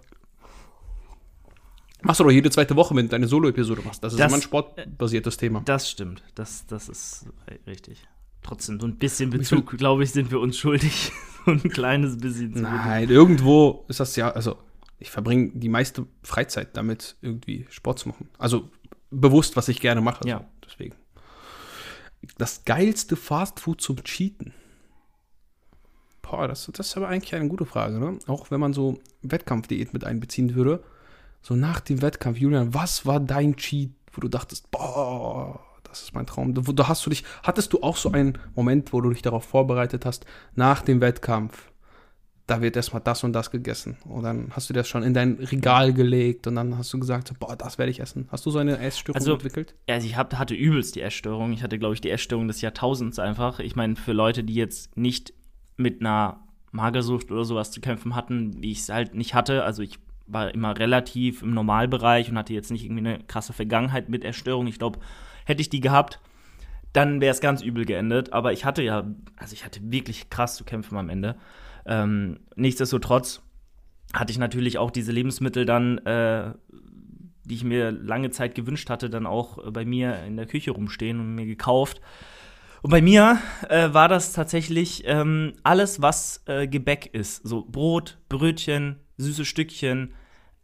[2.02, 4.04] Machst du doch jede zweite Woche, wenn du deine Solo-Episode machst.
[4.04, 5.62] Das ist das, immer ein sportbasiertes Thema.
[5.64, 6.22] Das stimmt.
[6.36, 7.28] Das, das ist
[7.66, 8.06] richtig
[8.48, 11.12] trotzdem so ein bisschen Bezug, glaube ich, sind wir uns schuldig.
[11.46, 12.52] so ein kleines bisschen.
[12.52, 14.58] Nein, irgendwo ist das ja, also
[15.00, 18.30] ich verbringe die meiste Freizeit damit, irgendwie Sport zu machen.
[18.38, 18.70] Also
[19.12, 20.28] bewusst, was ich gerne mache.
[20.28, 20.40] Ja.
[20.40, 20.96] So, deswegen.
[22.38, 24.54] Das geilste Fastfood zum Cheaten.
[26.22, 28.20] Boah, das, das ist aber eigentlich eine gute Frage, ne?
[28.28, 30.84] Auch wenn man so Wettkampfdiät mit einbeziehen würde.
[31.42, 36.14] So nach dem Wettkampf, Julian, was war dein Cheat, wo du dachtest, boah, das ist
[36.14, 36.54] mein Traum.
[36.54, 40.06] Da hast du dich, hattest du auch so einen Moment, wo du dich darauf vorbereitet
[40.06, 41.72] hast, nach dem Wettkampf,
[42.48, 43.98] da wird erstmal das und das gegessen.
[44.06, 47.38] Und dann hast du das schon in dein Regal gelegt und dann hast du gesagt,
[47.40, 48.28] boah, das werde ich essen.
[48.32, 49.76] Hast du so eine Essstörung also, entwickelt?
[49.88, 51.52] Also ich hab, hatte übelst die Essstörung.
[51.52, 53.60] Ich hatte, glaube ich, die Essstörung des Jahrtausends einfach.
[53.60, 55.34] Ich meine, für Leute, die jetzt nicht
[55.76, 56.40] mit einer
[56.72, 60.54] Magersucht oder sowas zu kämpfen hatten, wie ich es halt nicht hatte, also ich war
[60.54, 64.68] immer relativ im Normalbereich und hatte jetzt nicht irgendwie eine krasse Vergangenheit mit Erstörung.
[64.68, 65.00] Ich glaube,
[65.48, 66.20] Hätte ich die gehabt,
[66.92, 68.34] dann wäre es ganz übel geendet.
[68.34, 71.38] Aber ich hatte ja, also ich hatte wirklich krass zu kämpfen am Ende.
[71.86, 73.42] Ähm, nichtsdestotrotz
[74.14, 76.52] hatte ich natürlich auch diese Lebensmittel dann, äh,
[77.46, 81.22] die ich mir lange Zeit gewünscht hatte, dann auch bei mir in der Küche rumstehen
[81.22, 82.02] und mir gekauft.
[82.82, 87.48] Und bei mir äh, war das tatsächlich ähm, alles, was äh, Gebäck ist.
[87.48, 90.14] So Brot, Brötchen, süße Stückchen,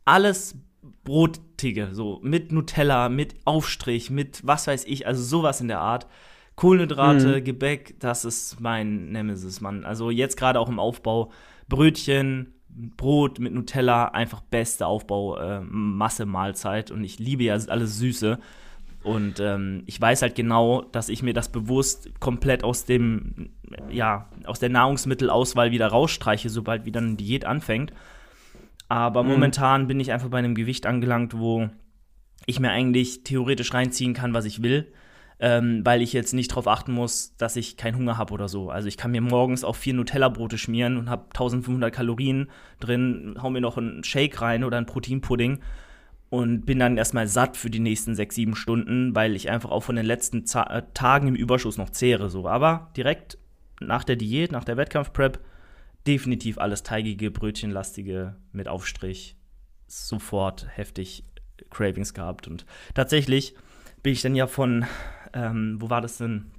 [0.03, 0.57] alles
[1.03, 6.07] Brotige, so mit Nutella, mit Aufstrich, mit was weiß ich, also sowas in der Art.
[6.55, 7.43] Kohlenhydrate, mhm.
[7.43, 9.85] Gebäck, das ist mein Nemesis, Mann.
[9.85, 11.31] Also jetzt gerade auch im Aufbau.
[11.67, 16.91] Brötchen, Brot mit Nutella, einfach beste Aufbau, äh, Masse, Mahlzeit.
[16.91, 18.37] Und ich liebe ja alles Süße.
[19.03, 23.49] Und ähm, ich weiß halt genau, dass ich mir das bewusst komplett aus dem,
[23.89, 27.91] ja, aus der Nahrungsmittelauswahl wieder rausstreiche, sobald wieder eine Diät anfängt.
[28.93, 29.29] Aber mhm.
[29.29, 31.69] momentan bin ich einfach bei einem Gewicht angelangt, wo
[32.45, 34.91] ich mir eigentlich theoretisch reinziehen kann, was ich will
[35.43, 38.69] ähm, weil ich jetzt nicht darauf achten muss, dass ich keinen Hunger habe oder so.
[38.69, 43.49] Also ich kann mir morgens auch vier Nutella-Brote schmieren und habe 1500 Kalorien drin, hau
[43.49, 45.59] mir noch einen Shake rein oder einen Proteinpudding
[46.29, 49.83] und bin dann erstmal satt für die nächsten sechs, sieben Stunden, weil ich einfach auch
[49.83, 52.29] von den letzten Z äh, Tagen im Überschuss noch zehre.
[52.29, 52.47] So.
[52.47, 53.37] Aber direkt
[53.81, 55.39] nach der Diät, nach der Wettkampfprep,
[56.07, 59.37] definitiv alles teigige, brötchenlastige mit Aufstrich.
[59.87, 61.23] Sofort heftig
[61.69, 62.47] Cravings gehabt.
[62.47, 63.55] Und tatsächlich
[64.01, 64.85] bin ich dann ja von
[65.33, 66.51] ähm, wo war das denn?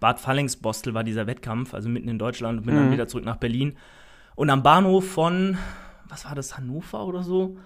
[0.00, 2.78] Bad Fallingsbostel war dieser Wettkampf, also mitten in Deutschland und bin mhm.
[2.78, 3.76] dann wieder zurück nach Berlin.
[4.34, 5.58] Und am Bahnhof von,
[6.08, 7.58] was war das, Hannover oder so,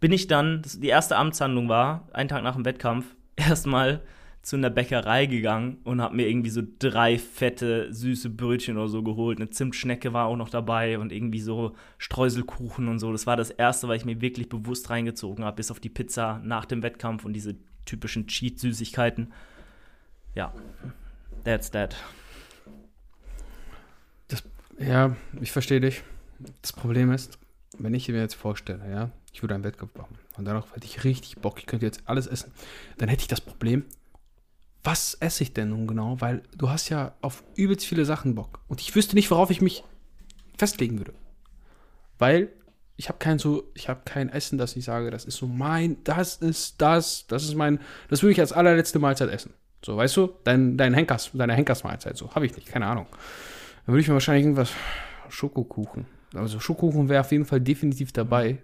[0.00, 3.06] bin ich dann, die erste Amtshandlung war, einen Tag nach dem Wettkampf,
[3.36, 4.00] erstmal
[4.44, 9.02] zu einer Bäckerei gegangen und habe mir irgendwie so drei fette, süße Brötchen oder so
[9.02, 9.38] geholt.
[9.38, 13.10] Eine Zimtschnecke war auch noch dabei und irgendwie so Streuselkuchen und so.
[13.10, 16.42] Das war das erste, was ich mir wirklich bewusst reingezogen habe, bis auf die Pizza
[16.44, 19.32] nach dem Wettkampf und diese typischen Cheat-Süßigkeiten.
[20.34, 20.52] Ja,
[21.44, 21.96] that's that.
[24.28, 24.42] Das,
[24.78, 26.02] ja, ich verstehe dich.
[26.60, 27.38] Das Problem ist,
[27.78, 31.02] wenn ich mir jetzt vorstelle, ja, ich würde einen Wettkampf machen und darauf hätte ich
[31.04, 32.52] richtig Bock, ich könnte jetzt alles essen,
[32.98, 33.84] dann hätte ich das Problem,
[34.84, 36.20] was esse ich denn nun genau?
[36.20, 38.60] Weil du hast ja auf übelst viele Sachen Bock.
[38.68, 39.82] Und ich wüsste nicht, worauf ich mich
[40.56, 41.14] festlegen würde.
[42.18, 42.50] Weil
[42.96, 46.02] ich habe kein so, ich habe kein Essen, dass ich sage, das ist so mein,
[46.04, 49.54] das ist das, das ist mein, das würde ich als allerletzte Mahlzeit essen.
[49.84, 53.06] So, weißt du, dein, dein Henkers, deine Henkersmahlzeit, so, habe ich nicht, keine Ahnung.
[53.84, 54.70] Dann würde ich mir wahrscheinlich irgendwas,
[55.28, 56.06] Schokokuchen.
[56.34, 58.62] Also Schokokuchen wäre auf jeden Fall definitiv dabei.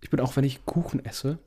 [0.00, 1.38] Ich bin auch, wenn ich Kuchen esse,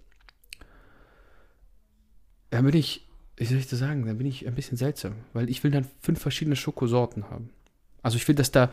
[2.49, 5.49] dann bin ich, wie soll ich das sagen, dann bin ich ein bisschen seltsam, weil
[5.49, 7.49] ich will dann fünf verschiedene Schokosorten haben.
[8.03, 8.69] Also ich will, dass da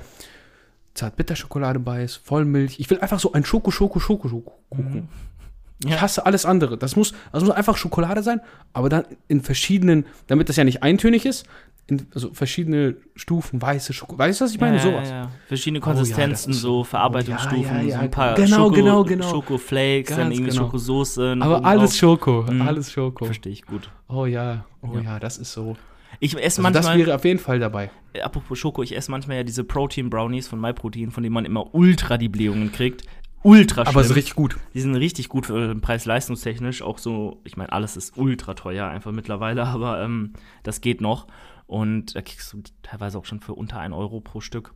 [0.95, 2.81] Zartbitterschokolade bei ist, Vollmilch.
[2.81, 4.59] Ich will einfach so ein Schoko, Schoko, Schoko, Schoko.
[4.75, 5.09] Mhm.
[5.85, 5.95] Ja.
[5.95, 6.77] Ich hasse alles andere.
[6.77, 8.41] Das muss, das muss einfach Schokolade sein,
[8.73, 11.47] aber dann in verschiedenen, damit das ja nicht eintönig ist,
[11.89, 14.29] in, also verschiedene Stufen, weiße Schokolade.
[14.29, 14.77] Weißt du, was ich meine?
[14.77, 15.09] Ja, Sowas.
[15.11, 19.31] Ja, Verschiedene Konsistenzen, oh, ja, so Verarbeitungsstufen, oh, so ein paar genau, Schoko, genau, genau.
[19.31, 20.65] Schokoflakes, dann irgendwie genau.
[20.65, 21.37] Schokosoße.
[21.41, 22.63] Aber alles Schoko, mhm.
[22.63, 23.25] alles Schoko.
[23.25, 23.91] Verstehe ich gut.
[24.09, 25.77] Oh ja, oh ja, das ist so.
[26.21, 26.83] Ich esse also manchmal.
[26.99, 27.91] Das wäre auf jeden Fall dabei.
[28.13, 31.45] Äh, apropos Schoko, ich esse manchmal ja diese Protein Brownies von MyProtein, von denen man
[31.45, 33.05] immer ultra die Blähungen kriegt
[33.43, 33.97] ultra schlimm.
[33.97, 34.57] Aber ist richtig gut.
[34.75, 36.83] Die sind richtig gut für preis-leistungstechnisch.
[36.83, 41.27] Auch so, ich meine, alles ist ultra teuer einfach mittlerweile, aber ähm, das geht noch.
[41.69, 44.75] Und da kriegst du teilweise auch schon für unter 1 Euro pro Stück.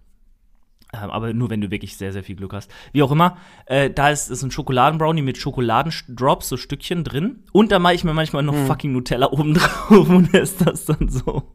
[0.92, 2.70] Ähm, aber nur wenn du wirklich sehr, sehr viel Glück hast.
[2.92, 7.44] Wie auch immer, äh, da ist, ist ein Schokoladenbrownie mit Schokoladendrops, so Stückchen drin.
[7.52, 8.66] Und da mache ich mir manchmal noch hm.
[8.66, 9.54] fucking Nutella oben
[9.88, 11.50] drauf und esse das dann so.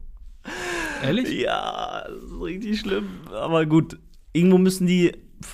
[1.02, 1.30] Ehrlich?
[1.30, 3.08] Ja, das ist richtig schlimm.
[3.32, 3.96] Aber gut,
[4.32, 5.12] irgendwo müssen die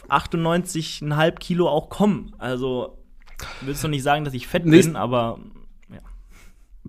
[0.09, 2.35] 98,5 Kilo auch kommen.
[2.38, 2.97] Also
[3.61, 5.38] willst du nicht sagen, dass ich fett Nächst bin, aber.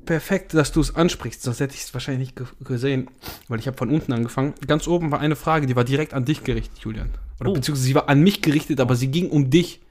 [0.05, 3.09] Perfekt, dass du es ansprichst, sonst hätte ich es wahrscheinlich nicht gesehen,
[3.47, 4.53] weil ich habe von unten angefangen.
[4.67, 7.09] Ganz oben war eine Frage, die war direkt an dich gerichtet, Julian.
[7.39, 7.53] Oder oh.
[7.53, 9.81] beziehungsweise sie war an mich gerichtet, aber sie ging um dich.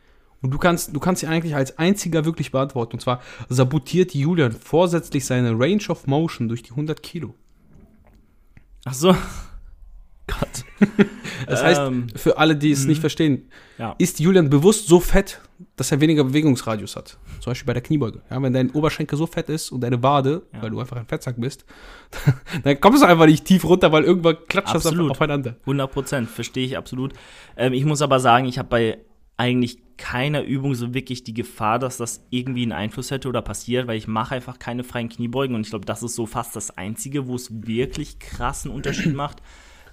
[0.40, 2.94] Und du kannst, du kannst sie eigentlich als einziger wirklich beantworten.
[2.94, 7.34] Und zwar sabotiert Julian vorsätzlich seine Range of Motion durch die 100 Kilo.
[8.84, 9.16] Ach so.
[10.26, 10.64] Gott.
[11.46, 13.02] das heißt, ähm, für alle, die es nicht mhm.
[13.02, 13.94] verstehen, ja.
[13.98, 15.40] ist Julian bewusst so fett,
[15.76, 17.18] dass er weniger Bewegungsradius hat.
[17.40, 18.22] Zum Beispiel bei der Kniebeuge.
[18.30, 20.62] Ja, wenn dein Oberschenkel so fett ist und deine Wade, ja.
[20.62, 21.64] weil du einfach ein Fettsack bist,
[22.64, 25.56] dann kommst du einfach nicht tief runter, weil irgendwann klatscht das aufeinander.
[25.60, 27.12] 100 Prozent, verstehe ich absolut.
[27.56, 28.98] Ähm, ich muss aber sagen, ich habe bei
[29.36, 33.86] eigentlich keiner Übung so wirklich die Gefahr, dass das irgendwie einen Einfluss hätte oder passiert,
[33.86, 36.76] weil ich mache einfach keine freien Kniebeugen und ich glaube, das ist so fast das
[36.76, 39.42] Einzige, wo es wirklich krassen Unterschied macht.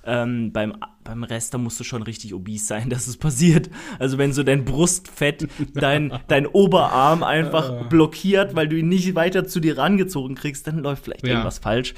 [0.03, 3.69] Ähm, beim, beim Rest, da musst du schon richtig obese sein, dass es passiert.
[3.99, 9.45] Also wenn so dein Brustfett dein, dein Oberarm einfach blockiert, weil du ihn nicht weiter
[9.45, 11.33] zu dir rangezogen kriegst, dann läuft vielleicht ja.
[11.33, 11.93] irgendwas falsch.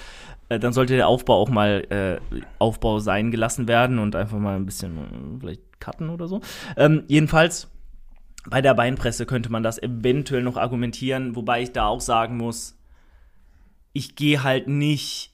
[0.50, 4.56] Äh, dann sollte der Aufbau auch mal äh, Aufbau sein gelassen werden und einfach mal
[4.56, 6.42] ein bisschen äh, vielleicht cutten oder so.
[6.78, 7.70] Ähm, jedenfalls
[8.50, 12.78] bei der Beinpresse könnte man das eventuell noch argumentieren, wobei ich da auch sagen muss,
[13.94, 15.33] ich gehe halt nicht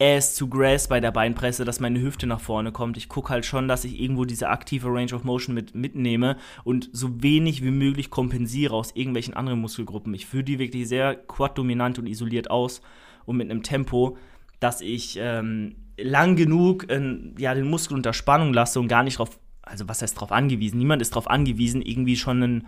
[0.00, 2.96] Ass to Grass bei der Beinpresse, dass meine Hüfte nach vorne kommt.
[2.96, 6.90] Ich gucke halt schon, dass ich irgendwo diese aktive Range of Motion mit, mitnehme und
[6.92, 10.12] so wenig wie möglich kompensiere aus irgendwelchen anderen Muskelgruppen.
[10.14, 12.82] Ich führe die wirklich sehr quad-dominant und isoliert aus
[13.24, 14.18] und mit einem Tempo,
[14.58, 19.18] dass ich ähm, lang genug äh, ja, den Muskel unter Spannung lasse und gar nicht
[19.18, 20.78] drauf, also was heißt drauf angewiesen?
[20.78, 22.66] Niemand ist drauf angewiesen, irgendwie schon einen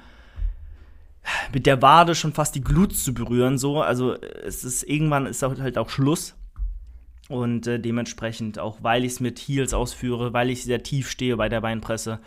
[1.53, 3.83] mit der Wade schon fast die Glut zu berühren, so.
[3.83, 6.37] Also es ist irgendwann ist halt auch Schluss.
[7.29, 11.37] Und äh, dementsprechend, auch weil ich es mit Heels ausführe, weil ich sehr tief stehe
[11.37, 12.21] bei der Beinpresse,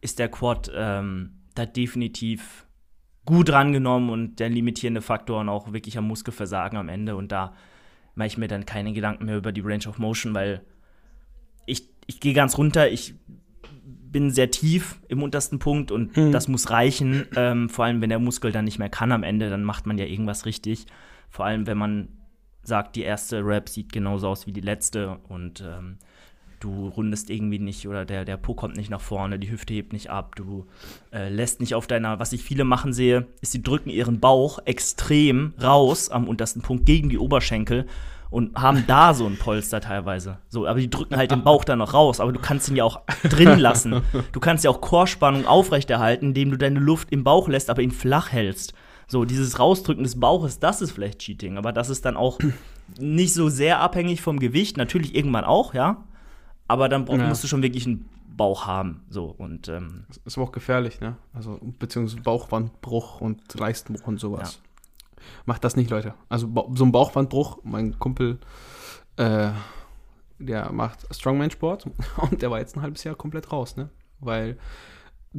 [0.00, 2.66] ist der Quad ähm, da definitiv
[3.26, 7.14] gut rangenommen und der limitierende Faktor und auch wirklich am Muskelversagen am Ende.
[7.14, 7.52] Und da
[8.14, 10.62] mache ich mir dann keine Gedanken mehr über die Range of Motion, weil
[11.66, 13.14] ich, ich gehe ganz runter, ich
[14.10, 16.32] bin sehr tief im untersten Punkt und mhm.
[16.32, 17.26] das muss reichen.
[17.36, 19.98] Ähm, vor allem, wenn der Muskel dann nicht mehr kann am Ende, dann macht man
[19.98, 20.86] ja irgendwas richtig.
[21.28, 22.08] Vor allem, wenn man
[22.68, 25.98] sagt, die erste Rap sieht genauso aus wie die letzte und ähm,
[26.60, 29.92] du rundest irgendwie nicht oder der, der Po kommt nicht nach vorne, die Hüfte hebt
[29.92, 30.66] nicht ab, du
[31.12, 34.58] äh, lässt nicht auf deiner, was ich viele machen sehe, ist, sie drücken ihren Bauch
[34.64, 37.86] extrem raus am untersten Punkt gegen die Oberschenkel
[38.30, 40.38] und haben da so ein Polster teilweise.
[40.48, 42.84] So, aber die drücken halt den Bauch dann noch raus, aber du kannst ihn ja
[42.84, 44.02] auch drin lassen.
[44.32, 47.90] Du kannst ja auch Chorspannung aufrechterhalten, indem du deine Luft im Bauch lässt, aber ihn
[47.90, 48.74] flach hältst.
[49.08, 52.38] So, dieses Rausdrücken des Bauches, das ist vielleicht Cheating, aber das ist dann auch
[53.00, 56.04] nicht so sehr abhängig vom Gewicht, natürlich irgendwann auch, ja.
[56.68, 57.26] Aber dann ja.
[57.26, 59.02] musst du schon wirklich einen Bauch haben.
[59.08, 61.16] So und ähm, das ist aber auch gefährlich, ne?
[61.32, 64.60] Also beziehungsweise Bauchwandbruch und Leistenbruch und sowas.
[64.62, 65.22] Ja.
[65.46, 66.14] Macht das nicht, Leute.
[66.28, 68.38] Also so ein Bauchwandbruch, mein Kumpel,
[69.16, 69.50] äh,
[70.38, 71.86] der macht Strongman-Sport
[72.30, 73.88] und der war jetzt ein halbes Jahr komplett raus, ne?
[74.20, 74.58] Weil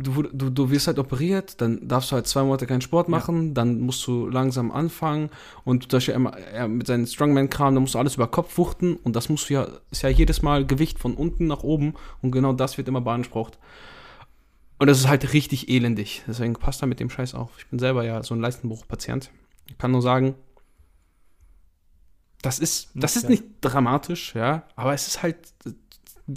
[0.04, 3.48] du, du, du wirst halt operiert, dann darfst du halt zwei Monate keinen Sport machen,
[3.48, 3.54] ja.
[3.54, 5.30] dann musst du langsam anfangen
[5.64, 9.16] und zum immer, er mit seinem Strongman-Kram, da musst du alles über Kopf wuchten und
[9.16, 12.54] das musst du ja, ist ja jedes Mal Gewicht von unten nach oben und genau
[12.54, 13.58] das wird immer beansprucht.
[14.80, 16.24] Und das ist halt richtig elendig.
[16.26, 17.52] Deswegen passt da mit dem Scheiß auf.
[17.58, 19.30] Ich bin selber ja so ein Leistenbruch-Patient.
[19.68, 20.36] Ich kann nur sagen,
[22.42, 25.38] das ist, das ist nicht dramatisch, ja, aber es ist halt,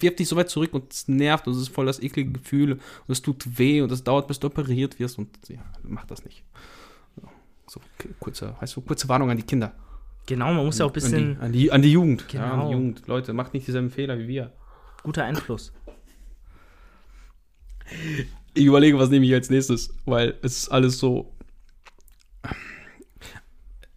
[0.00, 2.72] wirft dich so weit zurück und es nervt und es ist voll das eklige Gefühl
[2.72, 6.24] und es tut weh und es dauert, bis du operiert wirst und ja, mach das
[6.24, 6.44] nicht.
[7.66, 7.81] So,
[8.20, 9.72] kurze, heißt so, kurze Warnung an die Kinder.
[10.26, 11.40] Genau, man muss ja auch ein bisschen.
[11.40, 12.28] An die, an die, an die Jugend.
[12.28, 12.44] Genau.
[12.44, 13.07] Ja, an die Jugend.
[13.07, 14.52] Leute, macht nicht dieselben Fehler wie wir.
[15.02, 15.72] Guter Einfluss.
[18.55, 21.35] Ich überlege, was nehme ich als nächstes, weil es ist alles so.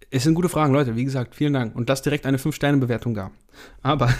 [0.09, 0.95] Es sind gute Fragen, Leute.
[0.95, 1.75] Wie gesagt, vielen Dank.
[1.75, 3.31] Und das direkt eine 5-Sterne-Bewertung da.
[3.81, 4.13] Aber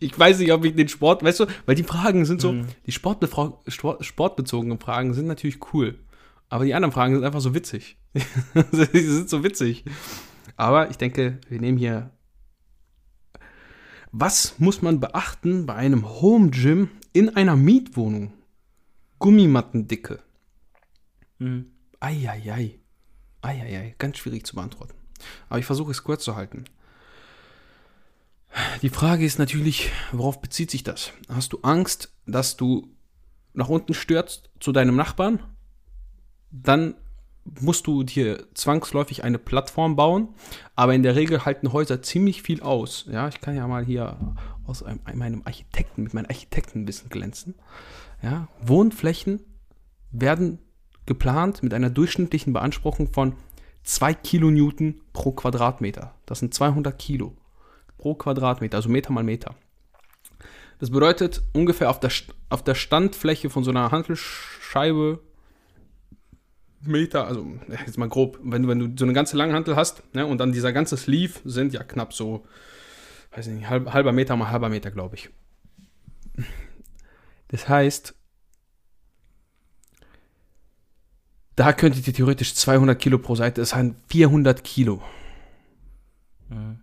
[0.00, 2.66] ich weiß nicht, ob ich den Sport, weißt du, weil die Fragen sind so, mhm.
[2.86, 5.98] die Sportbefra Sport, sportbezogenen Fragen sind natürlich cool.
[6.48, 7.96] Aber die anderen Fragen sind einfach so witzig.
[8.14, 9.84] die sind so witzig.
[10.56, 12.10] Aber ich denke, wir nehmen hier.
[14.10, 18.34] Was muss man beachten bei einem Home Gym in einer Mietwohnung?
[19.18, 20.18] Gummimattendicke.
[21.38, 21.70] Mhm.
[22.00, 22.78] Eieiei.
[23.40, 23.94] Eieiei.
[23.98, 24.94] Ganz schwierig zu beantworten.
[25.48, 26.64] Aber ich versuche es kurz zu halten.
[28.82, 31.12] Die Frage ist natürlich, worauf bezieht sich das?
[31.28, 32.88] Hast du Angst, dass du
[33.54, 35.40] nach unten stürzt zu deinem Nachbarn?
[36.50, 36.94] Dann
[37.60, 40.28] musst du dir zwangsläufig eine Plattform bauen,
[40.76, 43.06] aber in der Regel halten Häuser ziemlich viel aus.
[43.10, 44.34] Ja, ich kann ja mal hier
[44.66, 47.54] aus einem, meinem Architekten, mit meinem Architektenwissen glänzen.
[48.22, 49.40] Ja, Wohnflächen
[50.12, 50.58] werden
[51.06, 53.34] geplant mit einer durchschnittlichen Beanspruchung von
[53.82, 56.14] 2 Kilonewton pro Quadratmeter.
[56.26, 57.36] Das sind 200 Kilo
[58.02, 59.54] pro Quadratmeter, also Meter mal Meter.
[60.80, 62.10] Das bedeutet ungefähr auf der,
[62.48, 65.20] auf der Standfläche von so einer Hantelscheibe
[66.80, 70.26] Meter, also jetzt mal grob, wenn du, wenn du so eine ganze Langhantel hast ne,
[70.26, 72.44] und dann dieser ganze Sleeve sind ja knapp so,
[73.30, 75.30] weiß nicht, halb, halber Meter mal halber Meter, glaube ich.
[77.46, 78.16] Das heißt,
[81.54, 85.00] da könntet ihr theoretisch 200 Kilo pro Seite, das sind 400 Kilo.
[86.48, 86.81] Mhm.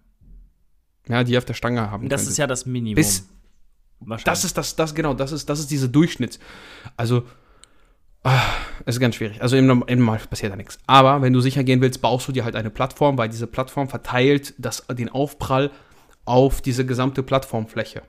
[1.10, 2.08] Ja, die auf der Stange haben.
[2.08, 2.32] Das könnte.
[2.32, 2.96] ist ja das Minimum.
[2.96, 3.28] Bis,
[4.24, 6.40] das ist das, das, genau, das ist, das ist diese Durchschnitt.
[6.96, 7.24] Also,
[8.24, 9.42] ach, es ist ganz schwierig.
[9.42, 10.78] Also im, im passiert da nichts.
[10.86, 13.90] Aber wenn du sicher gehen willst, baust du dir halt eine Plattform, weil diese Plattform
[13.90, 15.72] verteilt das, den Aufprall
[16.26, 18.04] auf diese gesamte Plattformfläche.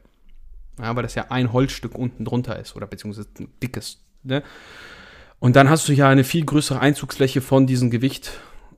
[0.78, 3.98] Ja, weil das ja ein Holzstück unten drunter ist oder beziehungsweise ein dickes.
[4.22, 4.42] Ne?
[5.38, 8.32] Und dann hast du ja eine viel größere Einzugsfläche von diesem Gewicht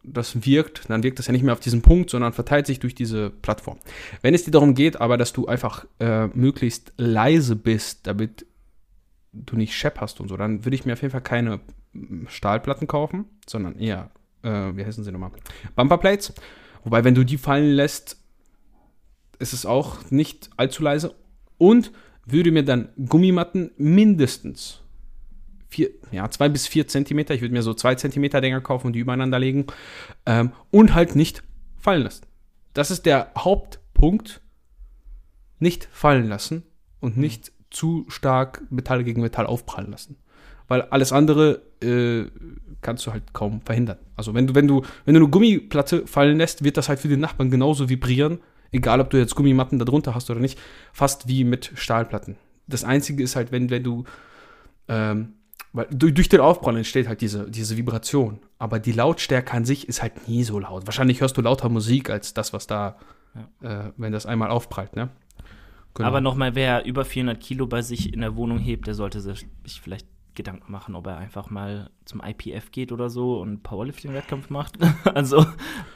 [0.05, 2.95] das wirkt, dann wirkt das ja nicht mehr auf diesen Punkt, sondern verteilt sich durch
[2.95, 3.79] diese Plattform.
[4.21, 8.47] Wenn es dir darum geht, aber dass du einfach äh, möglichst leise bist, damit
[9.33, 11.61] du nicht schepperst und so, dann würde ich mir auf jeden Fall keine
[12.27, 14.11] Stahlplatten kaufen, sondern eher,
[14.43, 15.31] äh, wie heißen sie nochmal?
[15.77, 16.35] Bumperplates.
[16.85, 18.19] Wobei, wenn du die fallen lässt,
[19.39, 21.15] ist es auch nicht allzu leise.
[21.59, 21.93] Und
[22.27, 24.82] würde mir dann Gummimatten mindestens
[25.73, 27.35] vier, ja, zwei bis vier Zentimeter.
[27.35, 29.67] Ich würde mir so zwei Zentimeter Dinger kaufen und die übereinander legen.
[30.27, 31.43] Ähm, und halt nicht
[31.79, 32.27] fallen lassen.
[32.75, 34.41] Das ist der Hauptpunkt.
[35.59, 36.65] Nicht fallen lassen
[37.01, 40.17] und nicht zu stark Metall gegen Metall aufprallen lassen.
[40.73, 42.31] weil alles andere äh,
[42.81, 43.99] kannst du halt kaum verhindern.
[44.17, 47.09] Also wenn du, wenn du, wenn du eine Gummiplatte fallen lässt, wird das halt für
[47.09, 50.59] den Nachbarn genauso vibrieren, egal ob du jetzt Gummimatten darunter hast oder nicht,
[50.93, 52.37] fast wie mit Stahlplatten.
[52.67, 54.05] Das Einzige ist halt, wenn, wenn du,
[54.89, 55.35] ähm,
[55.73, 58.41] weil durch, durch den Aufprall entsteht halt diese, diese Vibration.
[58.59, 60.87] Aber die Lautstärke an sich ist halt nie so laut.
[60.87, 62.97] Wahrscheinlich hörst du lauter Musik als das, was da,
[63.63, 63.87] ja.
[63.87, 65.09] äh, wenn das einmal aufprallt, ne?
[65.95, 66.09] Genau.
[66.09, 69.47] Aber nochmal, wer über 400 Kilo bei sich in der Wohnung hebt, der sollte sich
[69.83, 74.79] vielleicht Gedanken machen, ob er einfach mal zum IPF geht oder so und Powerlifting-Wettkampf macht.
[75.15, 75.45] also,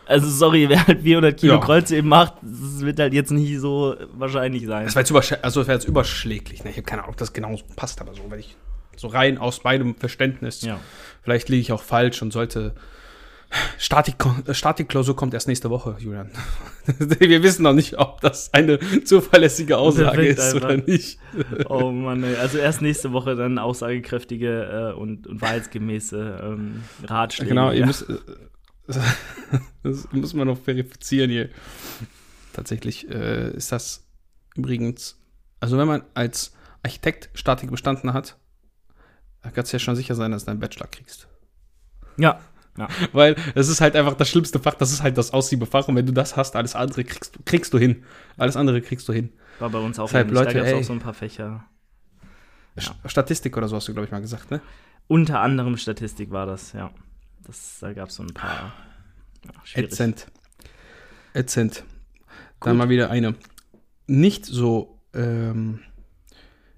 [0.05, 1.61] also sorry, wer halt 400 Kilo ja.
[1.61, 4.85] Kreuz eben macht, das wird halt jetzt nicht so wahrscheinlich sein.
[4.85, 6.65] Das wäre jetzt, also wär jetzt überschläglich.
[6.65, 6.71] Ne?
[6.71, 8.57] Ich habe keine Ahnung, ob das genau so passt, aber so, wenn ich
[9.01, 10.81] so rein aus beidem Verständnis, ja.
[11.23, 12.75] vielleicht liege ich auch falsch und sollte
[13.79, 14.17] Statik,
[14.51, 16.31] Statikklausur kommt erst nächste Woche, Julian.
[17.19, 20.69] Wir wissen noch nicht, ob das eine zuverlässige Aussage ist einfach.
[20.69, 21.19] oder nicht.
[21.69, 22.37] Oh Mann, ey.
[22.37, 27.51] also erst nächste Woche dann aussagekräftige äh, und, und wahrheitsgemäße ähm, Ratschläge.
[27.51, 28.17] Genau, ihr müsst, äh,
[29.83, 31.49] das muss man noch verifizieren hier.
[32.53, 34.07] Tatsächlich äh, ist das
[34.57, 35.21] übrigens,
[35.61, 38.37] also wenn man als Architekt Statik bestanden hat,
[39.47, 41.29] dann kannst du ja schon sicher sein, dass du deinen Bachelor kriegst.
[42.17, 42.41] Ja,
[42.77, 42.89] ja.
[43.13, 45.87] Weil es ist halt einfach das schlimmste Fach, das ist halt das Aussiebefach.
[45.87, 48.05] Und wenn du das hast, alles andere kriegst, kriegst du hin.
[48.37, 49.33] Alles andere kriegst du hin.
[49.61, 51.65] War bei uns auch, Deshalb, Leute, da gab auch so ein paar Fächer.
[52.75, 53.09] Ja.
[53.09, 54.61] Statistik oder so hast du, glaube ich, mal gesagt, ne?
[55.07, 56.91] Unter anderem Statistik war das, ja.
[57.45, 58.73] Das, da gab es so ein paar.
[59.45, 60.27] Ja, Ätzend.
[61.35, 61.85] Ätzend.
[62.61, 63.37] Dann mal wieder eine
[64.09, 65.81] nicht so ähm,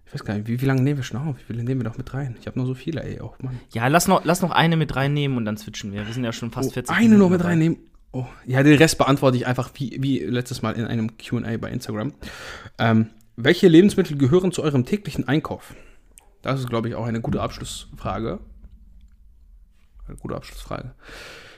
[0.08, 1.36] ich weiß gar nicht, wie, wie lange nehmen wir schon auf?
[1.38, 2.34] Wie viele nehmen wir noch mit rein?
[2.40, 3.60] Ich habe nur so viele, ey, auch, Mann.
[3.74, 6.06] Ja, lass noch, lass noch eine mit reinnehmen und dann switchen wir.
[6.06, 7.78] Wir sind ja schon fast oh, 40 Eine Minuten noch mit reinnehmen?
[8.12, 11.70] Oh, ja, den Rest beantworte ich einfach wie, wie letztes Mal in einem QA bei
[11.70, 12.14] Instagram.
[12.78, 15.74] Ähm, welche Lebensmittel gehören zu eurem täglichen Einkauf?
[16.40, 18.40] Das ist, glaube ich, auch eine gute Abschlussfrage.
[20.06, 20.94] Eine gute Abschlussfrage.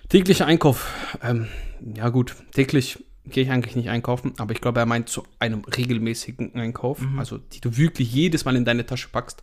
[0.09, 0.92] Täglicher Einkauf.
[1.22, 1.46] Ähm,
[1.94, 2.98] ja, gut, täglich
[3.30, 7.18] gehe ich eigentlich nicht einkaufen, aber ich glaube, er meint zu einem regelmäßigen Einkauf, mhm.
[7.18, 9.42] also die du wirklich jedes Mal in deine Tasche packst.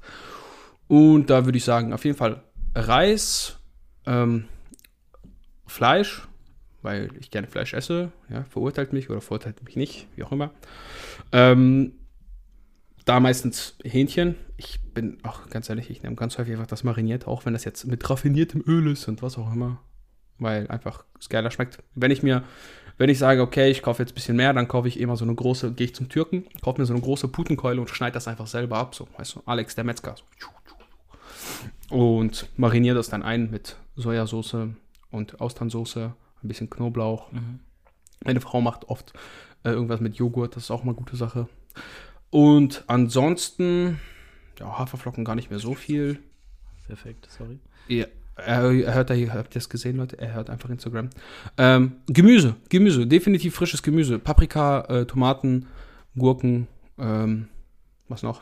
[0.87, 2.43] Und da würde ich sagen, auf jeden Fall
[2.75, 3.59] Reis,
[4.05, 4.45] ähm,
[5.65, 6.27] Fleisch,
[6.81, 10.51] weil ich gerne Fleisch esse, ja, verurteilt mich oder verurteilt mich nicht, wie auch immer.
[11.31, 11.93] Ähm,
[13.07, 14.35] da meistens Hähnchen.
[14.57, 17.63] Ich bin auch ganz ehrlich, ich nehme ganz häufig einfach das mariniert, auch wenn das
[17.63, 19.81] jetzt mit raffiniertem Öl ist und was auch immer,
[20.39, 21.81] weil einfach es geiler schmeckt.
[21.95, 22.43] Wenn ich mir
[22.97, 25.25] wenn ich sage, okay, ich kaufe jetzt ein bisschen mehr, dann kaufe ich immer so
[25.25, 28.27] eine große, gehe ich zum Türken, kaufe mir so eine große Putenkeule und schneide das
[28.27, 28.95] einfach selber ab.
[28.95, 30.15] So, weißt du, Alex der Metzger.
[30.39, 30.47] So.
[31.95, 34.69] Und mariniere das dann ein mit Sojasauce
[35.11, 37.31] und Austernsoße, ein bisschen Knoblauch.
[37.31, 37.59] Mhm.
[38.23, 39.13] Meine Frau macht oft
[39.63, 41.47] äh, irgendwas mit Joghurt, das ist auch mal eine gute Sache.
[42.29, 43.99] Und ansonsten,
[44.59, 46.19] ja, Haferflocken gar nicht mehr so viel.
[46.87, 47.59] Perfekt, sorry.
[47.87, 48.05] Ja,
[48.37, 50.19] er, er hört da hier, habt ihr das gesehen, Leute?
[50.19, 51.09] Er hört einfach Instagram.
[51.57, 54.19] Ähm, Gemüse, Gemüse, definitiv frisches Gemüse.
[54.19, 55.67] Paprika, äh, Tomaten,
[56.17, 56.67] Gurken,
[56.97, 57.47] ähm,
[58.07, 58.41] was noch?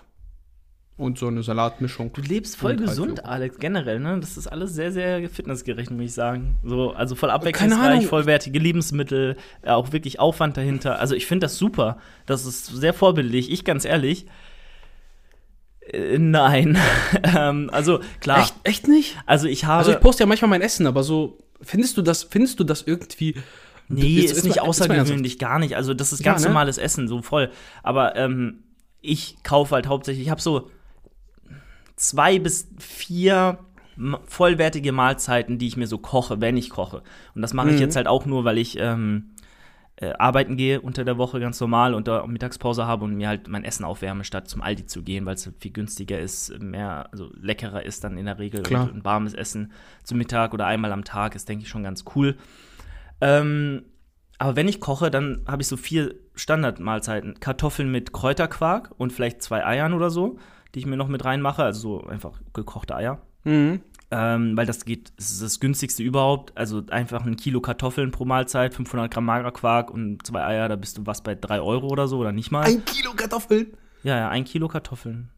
[0.97, 2.13] Und so eine Salatmischung.
[2.13, 4.17] Du lebst voll gesund, halt Alex, generell, ne?
[4.21, 6.55] Das ist alles sehr, sehr fitnessgerecht, muss ich sagen.
[6.63, 9.35] So, also voll abwechslungsreich, vollwertige Lebensmittel,
[9.65, 10.97] auch wirklich Aufwand dahinter.
[10.99, 11.97] Also ich finde das super.
[12.25, 13.51] Das ist sehr vorbildlich.
[13.51, 14.25] Ich ganz ehrlich,
[16.17, 16.77] nein.
[17.23, 18.39] ähm, also klar.
[18.39, 19.17] Echt, echt nicht?
[19.25, 19.79] Also ich habe.
[19.79, 22.83] Also ich poste ja manchmal mein Essen, aber so findest du das, findest du das
[22.83, 23.35] irgendwie?
[23.87, 25.75] Nee, ist, ist nicht mal, außergewöhnlich, gar nicht.
[25.75, 26.53] Also das ist ganz ja, ne?
[26.53, 27.51] normales Essen, so voll.
[27.83, 28.63] Aber ähm,
[29.01, 30.71] ich kaufe halt hauptsächlich, ich habe so
[31.95, 33.59] zwei bis vier
[34.25, 37.01] vollwertige Mahlzeiten, die ich mir so koche, wenn ich koche.
[37.33, 37.81] Und das mache ich mhm.
[37.81, 39.34] jetzt halt auch nur, weil ich ähm,
[39.97, 43.47] äh, arbeiten gehe unter der Woche ganz normal und da Mittagspause habe und mir halt
[43.47, 47.31] mein Essen aufwärme, statt zum Aldi zu gehen, weil es viel günstiger ist, mehr, also
[47.39, 48.63] leckerer ist dann in der Regel.
[48.63, 48.83] Klar.
[48.83, 49.71] Und ein warmes Essen
[50.03, 52.35] zum Mittag oder einmal am Tag ist, denke ich, schon ganz cool.
[53.21, 53.83] Ähm,
[54.37, 57.39] aber wenn ich koche, dann habe ich so vier Standardmahlzeiten.
[57.39, 60.37] Kartoffeln mit Kräuterquark und vielleicht zwei Eiern oder so,
[60.73, 61.63] die ich mir noch mit reinmache.
[61.63, 63.21] Also so einfach gekochte Eier.
[63.45, 63.79] Mhm
[64.17, 66.55] ähm, weil das geht, das ist das günstigste überhaupt.
[66.57, 70.97] Also einfach ein Kilo Kartoffeln pro Mahlzeit, 500 Gramm Magerquark und zwei Eier, da bist
[70.97, 72.63] du was bei drei Euro oder so oder nicht mal.
[72.63, 73.73] Ein Kilo Kartoffeln?
[74.03, 75.31] Ja, ja, ein Kilo Kartoffeln.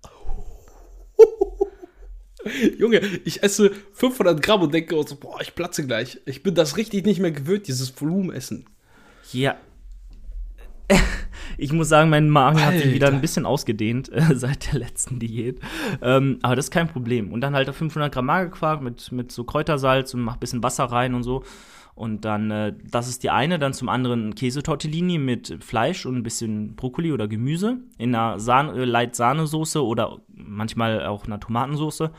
[2.77, 6.21] Junge, ich esse 500 Gramm und denke, so, boah, ich platze gleich.
[6.25, 8.65] Ich bin das richtig nicht mehr gewöhnt, dieses Volumenessen.
[9.33, 9.57] Ja,
[11.57, 12.71] ich muss sagen, mein Magen Alter.
[12.71, 15.59] hat sich wieder ein bisschen ausgedehnt äh, seit der letzten Diät.
[16.01, 17.31] Ähm, aber das ist kein Problem.
[17.31, 20.85] Und dann halt 500 Gramm Magerquark mit, mit so Kräutersalz und mach ein bisschen Wasser
[20.85, 21.43] rein und so.
[21.95, 23.57] Und dann, äh, das ist die eine.
[23.57, 28.73] Dann zum anderen Käsetortellini mit Fleisch und ein bisschen Brokkoli oder Gemüse in einer Sahne,
[28.73, 32.11] äh, Light-Sahnesoße oder manchmal auch einer Tomatensoße.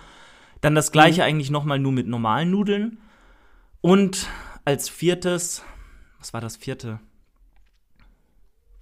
[0.60, 2.98] Dann das gleiche eigentlich nochmal nur mit normalen Nudeln.
[3.80, 4.26] Und
[4.64, 5.62] als viertes,
[6.18, 6.98] was war das vierte?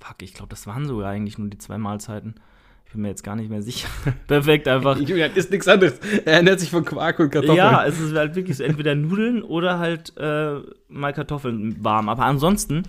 [0.07, 2.37] Fuck, ich glaube, das waren sogar eigentlich nur die zwei Mahlzeiten.
[2.85, 3.89] Ich bin mir jetzt gar nicht mehr sicher.
[4.29, 4.97] Perfekt, einfach.
[5.01, 5.99] Julian ist nichts anderes.
[6.25, 7.57] Er ernährt sich von Quark und Kartoffeln.
[7.57, 12.09] Ja, es ist halt wirklich so entweder Nudeln oder halt äh, mal Kartoffeln warm.
[12.09, 12.85] Aber ansonsten,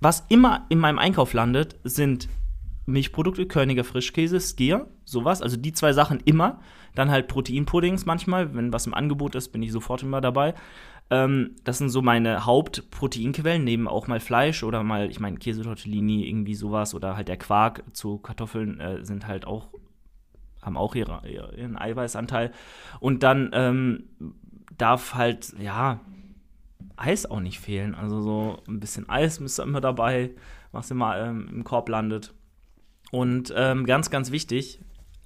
[0.00, 2.30] was immer in meinem Einkauf landet, sind
[2.86, 5.42] Milchprodukte, Körniger Frischkäse, Skier, sowas.
[5.42, 6.60] Also die zwei Sachen immer.
[6.94, 8.54] Dann halt Proteinpuddings manchmal.
[8.54, 10.54] Wenn was im Angebot ist, bin ich sofort immer dabei.
[11.10, 16.28] Ähm, das sind so meine Hauptproteinquellen, neben auch mal Fleisch oder mal, ich meine, Käsetortellini,
[16.28, 19.68] irgendwie sowas oder halt der Quark zu Kartoffeln äh, sind halt auch,
[20.62, 22.52] haben auch ihre, ihren Eiweißanteil.
[23.00, 24.04] Und dann ähm,
[24.78, 26.00] darf halt, ja,
[26.96, 27.94] Eis auch nicht fehlen.
[27.94, 30.30] Also so ein bisschen Eis müsste immer dabei,
[30.70, 32.34] was immer ähm, im Korb landet.
[33.10, 34.80] Und ähm, ganz, ganz wichtig,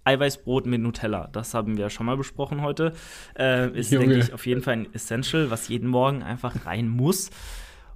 [0.04, 1.28] Eiweißbrot mit Nutella.
[1.32, 2.92] Das haben wir schon mal besprochen heute.
[3.38, 4.06] Äh, ist, Junge.
[4.06, 7.30] denke ich, auf jeden Fall ein Essential, was jeden Morgen einfach rein muss.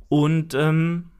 [0.08, 1.10] Und ähm,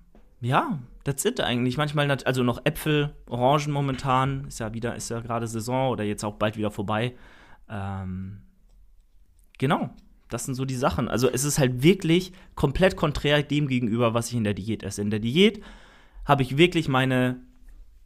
[0.41, 1.77] ja, that's it eigentlich.
[1.77, 6.25] Manchmal, also noch Äpfel, Orangen momentan, ist ja wieder, ist ja gerade Saison oder jetzt
[6.25, 7.15] auch bald wieder vorbei.
[7.69, 8.41] Ähm,
[9.59, 9.91] genau,
[10.29, 11.09] das sind so die Sachen.
[11.09, 15.03] Also es ist halt wirklich komplett konträr dem gegenüber, was ich in der Diät esse.
[15.03, 15.63] In der Diät
[16.25, 17.41] habe ich wirklich meine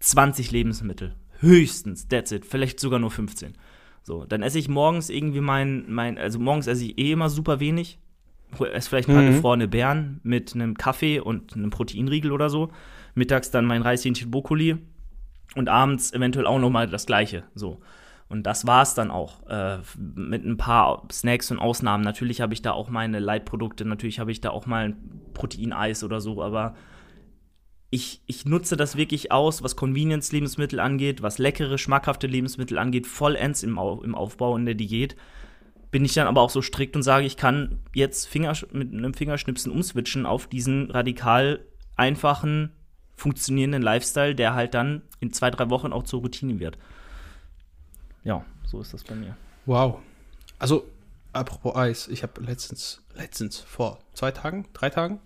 [0.00, 1.14] 20 Lebensmittel.
[1.42, 2.46] Höchstens, that's it.
[2.46, 3.54] Vielleicht sogar nur 15.
[4.02, 7.60] So, dann esse ich morgens irgendwie mein, mein also morgens esse ich eh immer super
[7.60, 7.98] wenig.
[8.72, 9.34] Esse vielleicht ein paar Mhm.
[9.34, 12.70] gefrorene Beeren mit einem Kaffee und einem Proteinriegel oder so.
[13.14, 14.76] Mittags dann mein Reischenchen Brokkoli
[15.54, 17.44] und abends eventuell auch noch mal das Gleiche.
[17.54, 17.80] So.
[18.28, 19.46] Und das war's dann auch.
[19.48, 19.78] Äh,
[20.14, 22.02] mit ein paar Snacks und Ausnahmen.
[22.04, 24.96] Natürlich habe ich da auch meine Leitprodukte, natürlich habe ich da auch mal ein
[25.34, 26.74] Proteineis oder so, aber
[27.94, 33.62] ich, ich nutze das wirklich aus, was Convenience-Lebensmittel angeht, was leckere, schmackhafte Lebensmittel angeht, vollends
[33.62, 35.14] im, Au im Aufbau in der Diät.
[35.90, 39.12] Bin ich dann aber auch so strikt und sage, ich kann jetzt Finger, mit einem
[39.12, 42.72] Fingerschnipsen umswitchen auf diesen radikal einfachen,
[43.14, 46.78] funktionierenden Lifestyle, der halt dann in zwei, drei Wochen auch zur Routine wird.
[48.24, 49.36] Ja, so ist das bei mir.
[49.66, 49.98] Wow.
[50.58, 50.86] Also,
[51.34, 55.20] apropos Eis, ich habe letztens, letztens, vor zwei Tagen, drei Tagen,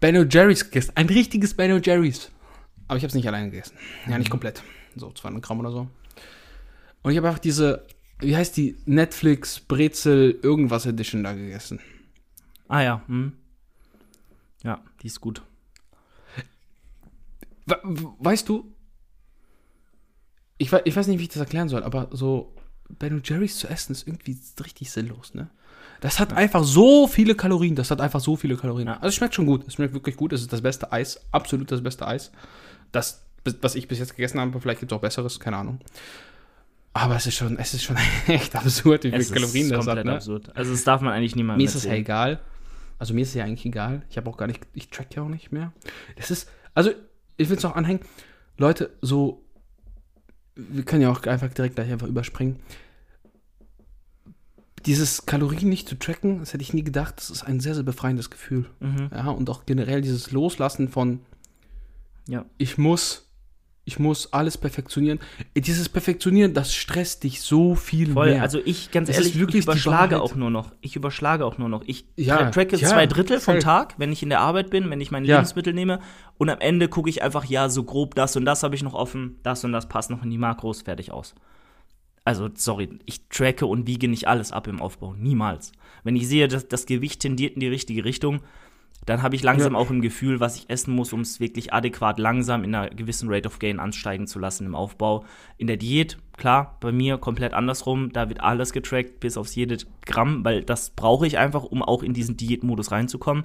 [0.00, 0.92] Ben Jerry's gegessen.
[0.94, 2.30] Ein richtiges Ben Jerry's.
[2.88, 3.76] Aber ich habe es nicht alleine gegessen.
[4.08, 4.62] Ja, nicht komplett.
[4.94, 5.88] So 200 Gramm oder so.
[7.02, 7.86] Und ich habe einfach diese,
[8.20, 11.80] wie heißt die, Netflix Brezel irgendwas Edition da gegessen.
[12.68, 13.32] Ah ja, hm.
[14.62, 15.42] Ja, die ist gut.
[17.66, 18.72] We- we- Weißt du,
[20.58, 22.54] ich, we- ich weiß nicht, wie ich das erklären soll, aber so
[22.88, 25.50] Ben Jerry's zu essen ist irgendwie richtig sinnlos, ne?
[26.00, 28.88] Das hat einfach so viele Kalorien, das hat einfach so viele Kalorien.
[28.88, 31.70] Also es schmeckt schon gut, es schmeckt wirklich gut, es ist das beste Eis, absolut
[31.70, 32.32] das beste Eis.
[32.92, 33.24] Das,
[33.60, 35.80] was ich bis jetzt gegessen habe, vielleicht gibt es auch besseres, keine Ahnung.
[36.92, 40.04] Aber es ist schon, es ist schon echt absurd, wie viele Es Kalorien das hat,
[40.04, 40.14] ne?
[40.14, 40.54] absurd.
[40.56, 42.40] Also das darf man eigentlich niemandem Mir ist es ja egal.
[42.98, 44.02] Also mir ist es ja eigentlich egal.
[44.08, 45.72] Ich habe auch gar nicht, ich track ja auch nicht mehr.
[46.16, 46.90] Das ist, also
[47.36, 48.00] ich will es auch anhängen.
[48.56, 49.42] Leute, so,
[50.54, 52.60] wir können ja auch einfach direkt gleich einfach überspringen.
[54.86, 57.82] Dieses Kalorien nicht zu tracken, das hätte ich nie gedacht, das ist ein sehr, sehr
[57.84, 58.66] befreiendes Gefühl.
[58.80, 59.10] Mhm.
[59.12, 61.20] Ja, und auch generell dieses Loslassen von,
[62.28, 62.44] Ja.
[62.58, 63.28] ich muss,
[63.84, 65.20] ich muss alles perfektionieren.
[65.56, 68.42] Dieses Perfektionieren, das stresst dich so viel Voll, mehr.
[68.42, 70.72] also ich, ganz ist ehrlich, wirklich ich überschlage auch nur noch.
[70.80, 71.82] Ich überschlage auch nur noch.
[71.86, 73.60] Ich Ja, tra- tracke ja, zwei Drittel vom.
[73.60, 75.36] Tag, wenn ich in der Arbeit bin, wenn ich meine Ja.
[75.36, 76.00] Lebensmittel nehme.
[76.36, 78.94] Und am Ende gucke ich einfach, ja, so grob das und das habe ich noch
[78.94, 81.34] offen, das und das passt noch in die Makros, fertig aus.
[82.26, 85.14] Also, sorry, ich tracke und wiege nicht alles ab im Aufbau.
[85.14, 85.70] Niemals.
[86.02, 88.40] Wenn ich sehe, dass das Gewicht tendiert in die richtige Richtung,
[89.04, 89.78] dann habe ich langsam Ja.
[89.78, 93.28] auch im Gefühl, was ich essen muss, um es wirklich adäquat langsam in einer gewissen
[93.32, 95.24] Rate of Gain ansteigen zu lassen im Aufbau.
[95.56, 98.12] In der Diät, klar, bei mir komplett andersrum.
[98.12, 102.02] Da wird alles getrackt, bis aufs jede Gramm, weil das brauche ich einfach, um auch
[102.02, 103.44] in diesen Diätmodus reinzukommen.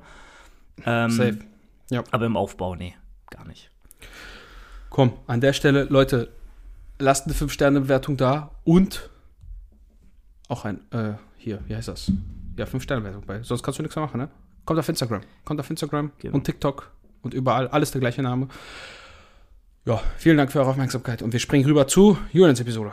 [0.88, 1.38] Ähm, Safe.
[1.92, 2.04] Ja.
[2.10, 2.96] Aber im Aufbau, nee,
[3.30, 3.70] gar nicht.
[4.90, 6.30] Komm, an der Stelle, Leute,
[7.02, 9.10] lasst eine 5-Sterne-Bewertung da und
[10.48, 12.12] auch ein, äh, hier, wie heißt das?
[12.58, 13.44] Ja, 5-Sterne-Bewertung bei.
[13.44, 14.30] Sonst kannst du nichts mehr machen, ne?
[14.66, 15.22] Kommt auf Instagram.
[15.44, 16.36] Kommt auf Instagram Genau.
[16.36, 16.92] und TikTok
[17.22, 17.68] und überall.
[17.70, 18.48] Alles der gleiche Name.
[19.86, 22.92] Ja, vielen Dank für eure Aufmerksamkeit und wir springen rüber zu Julians Episode.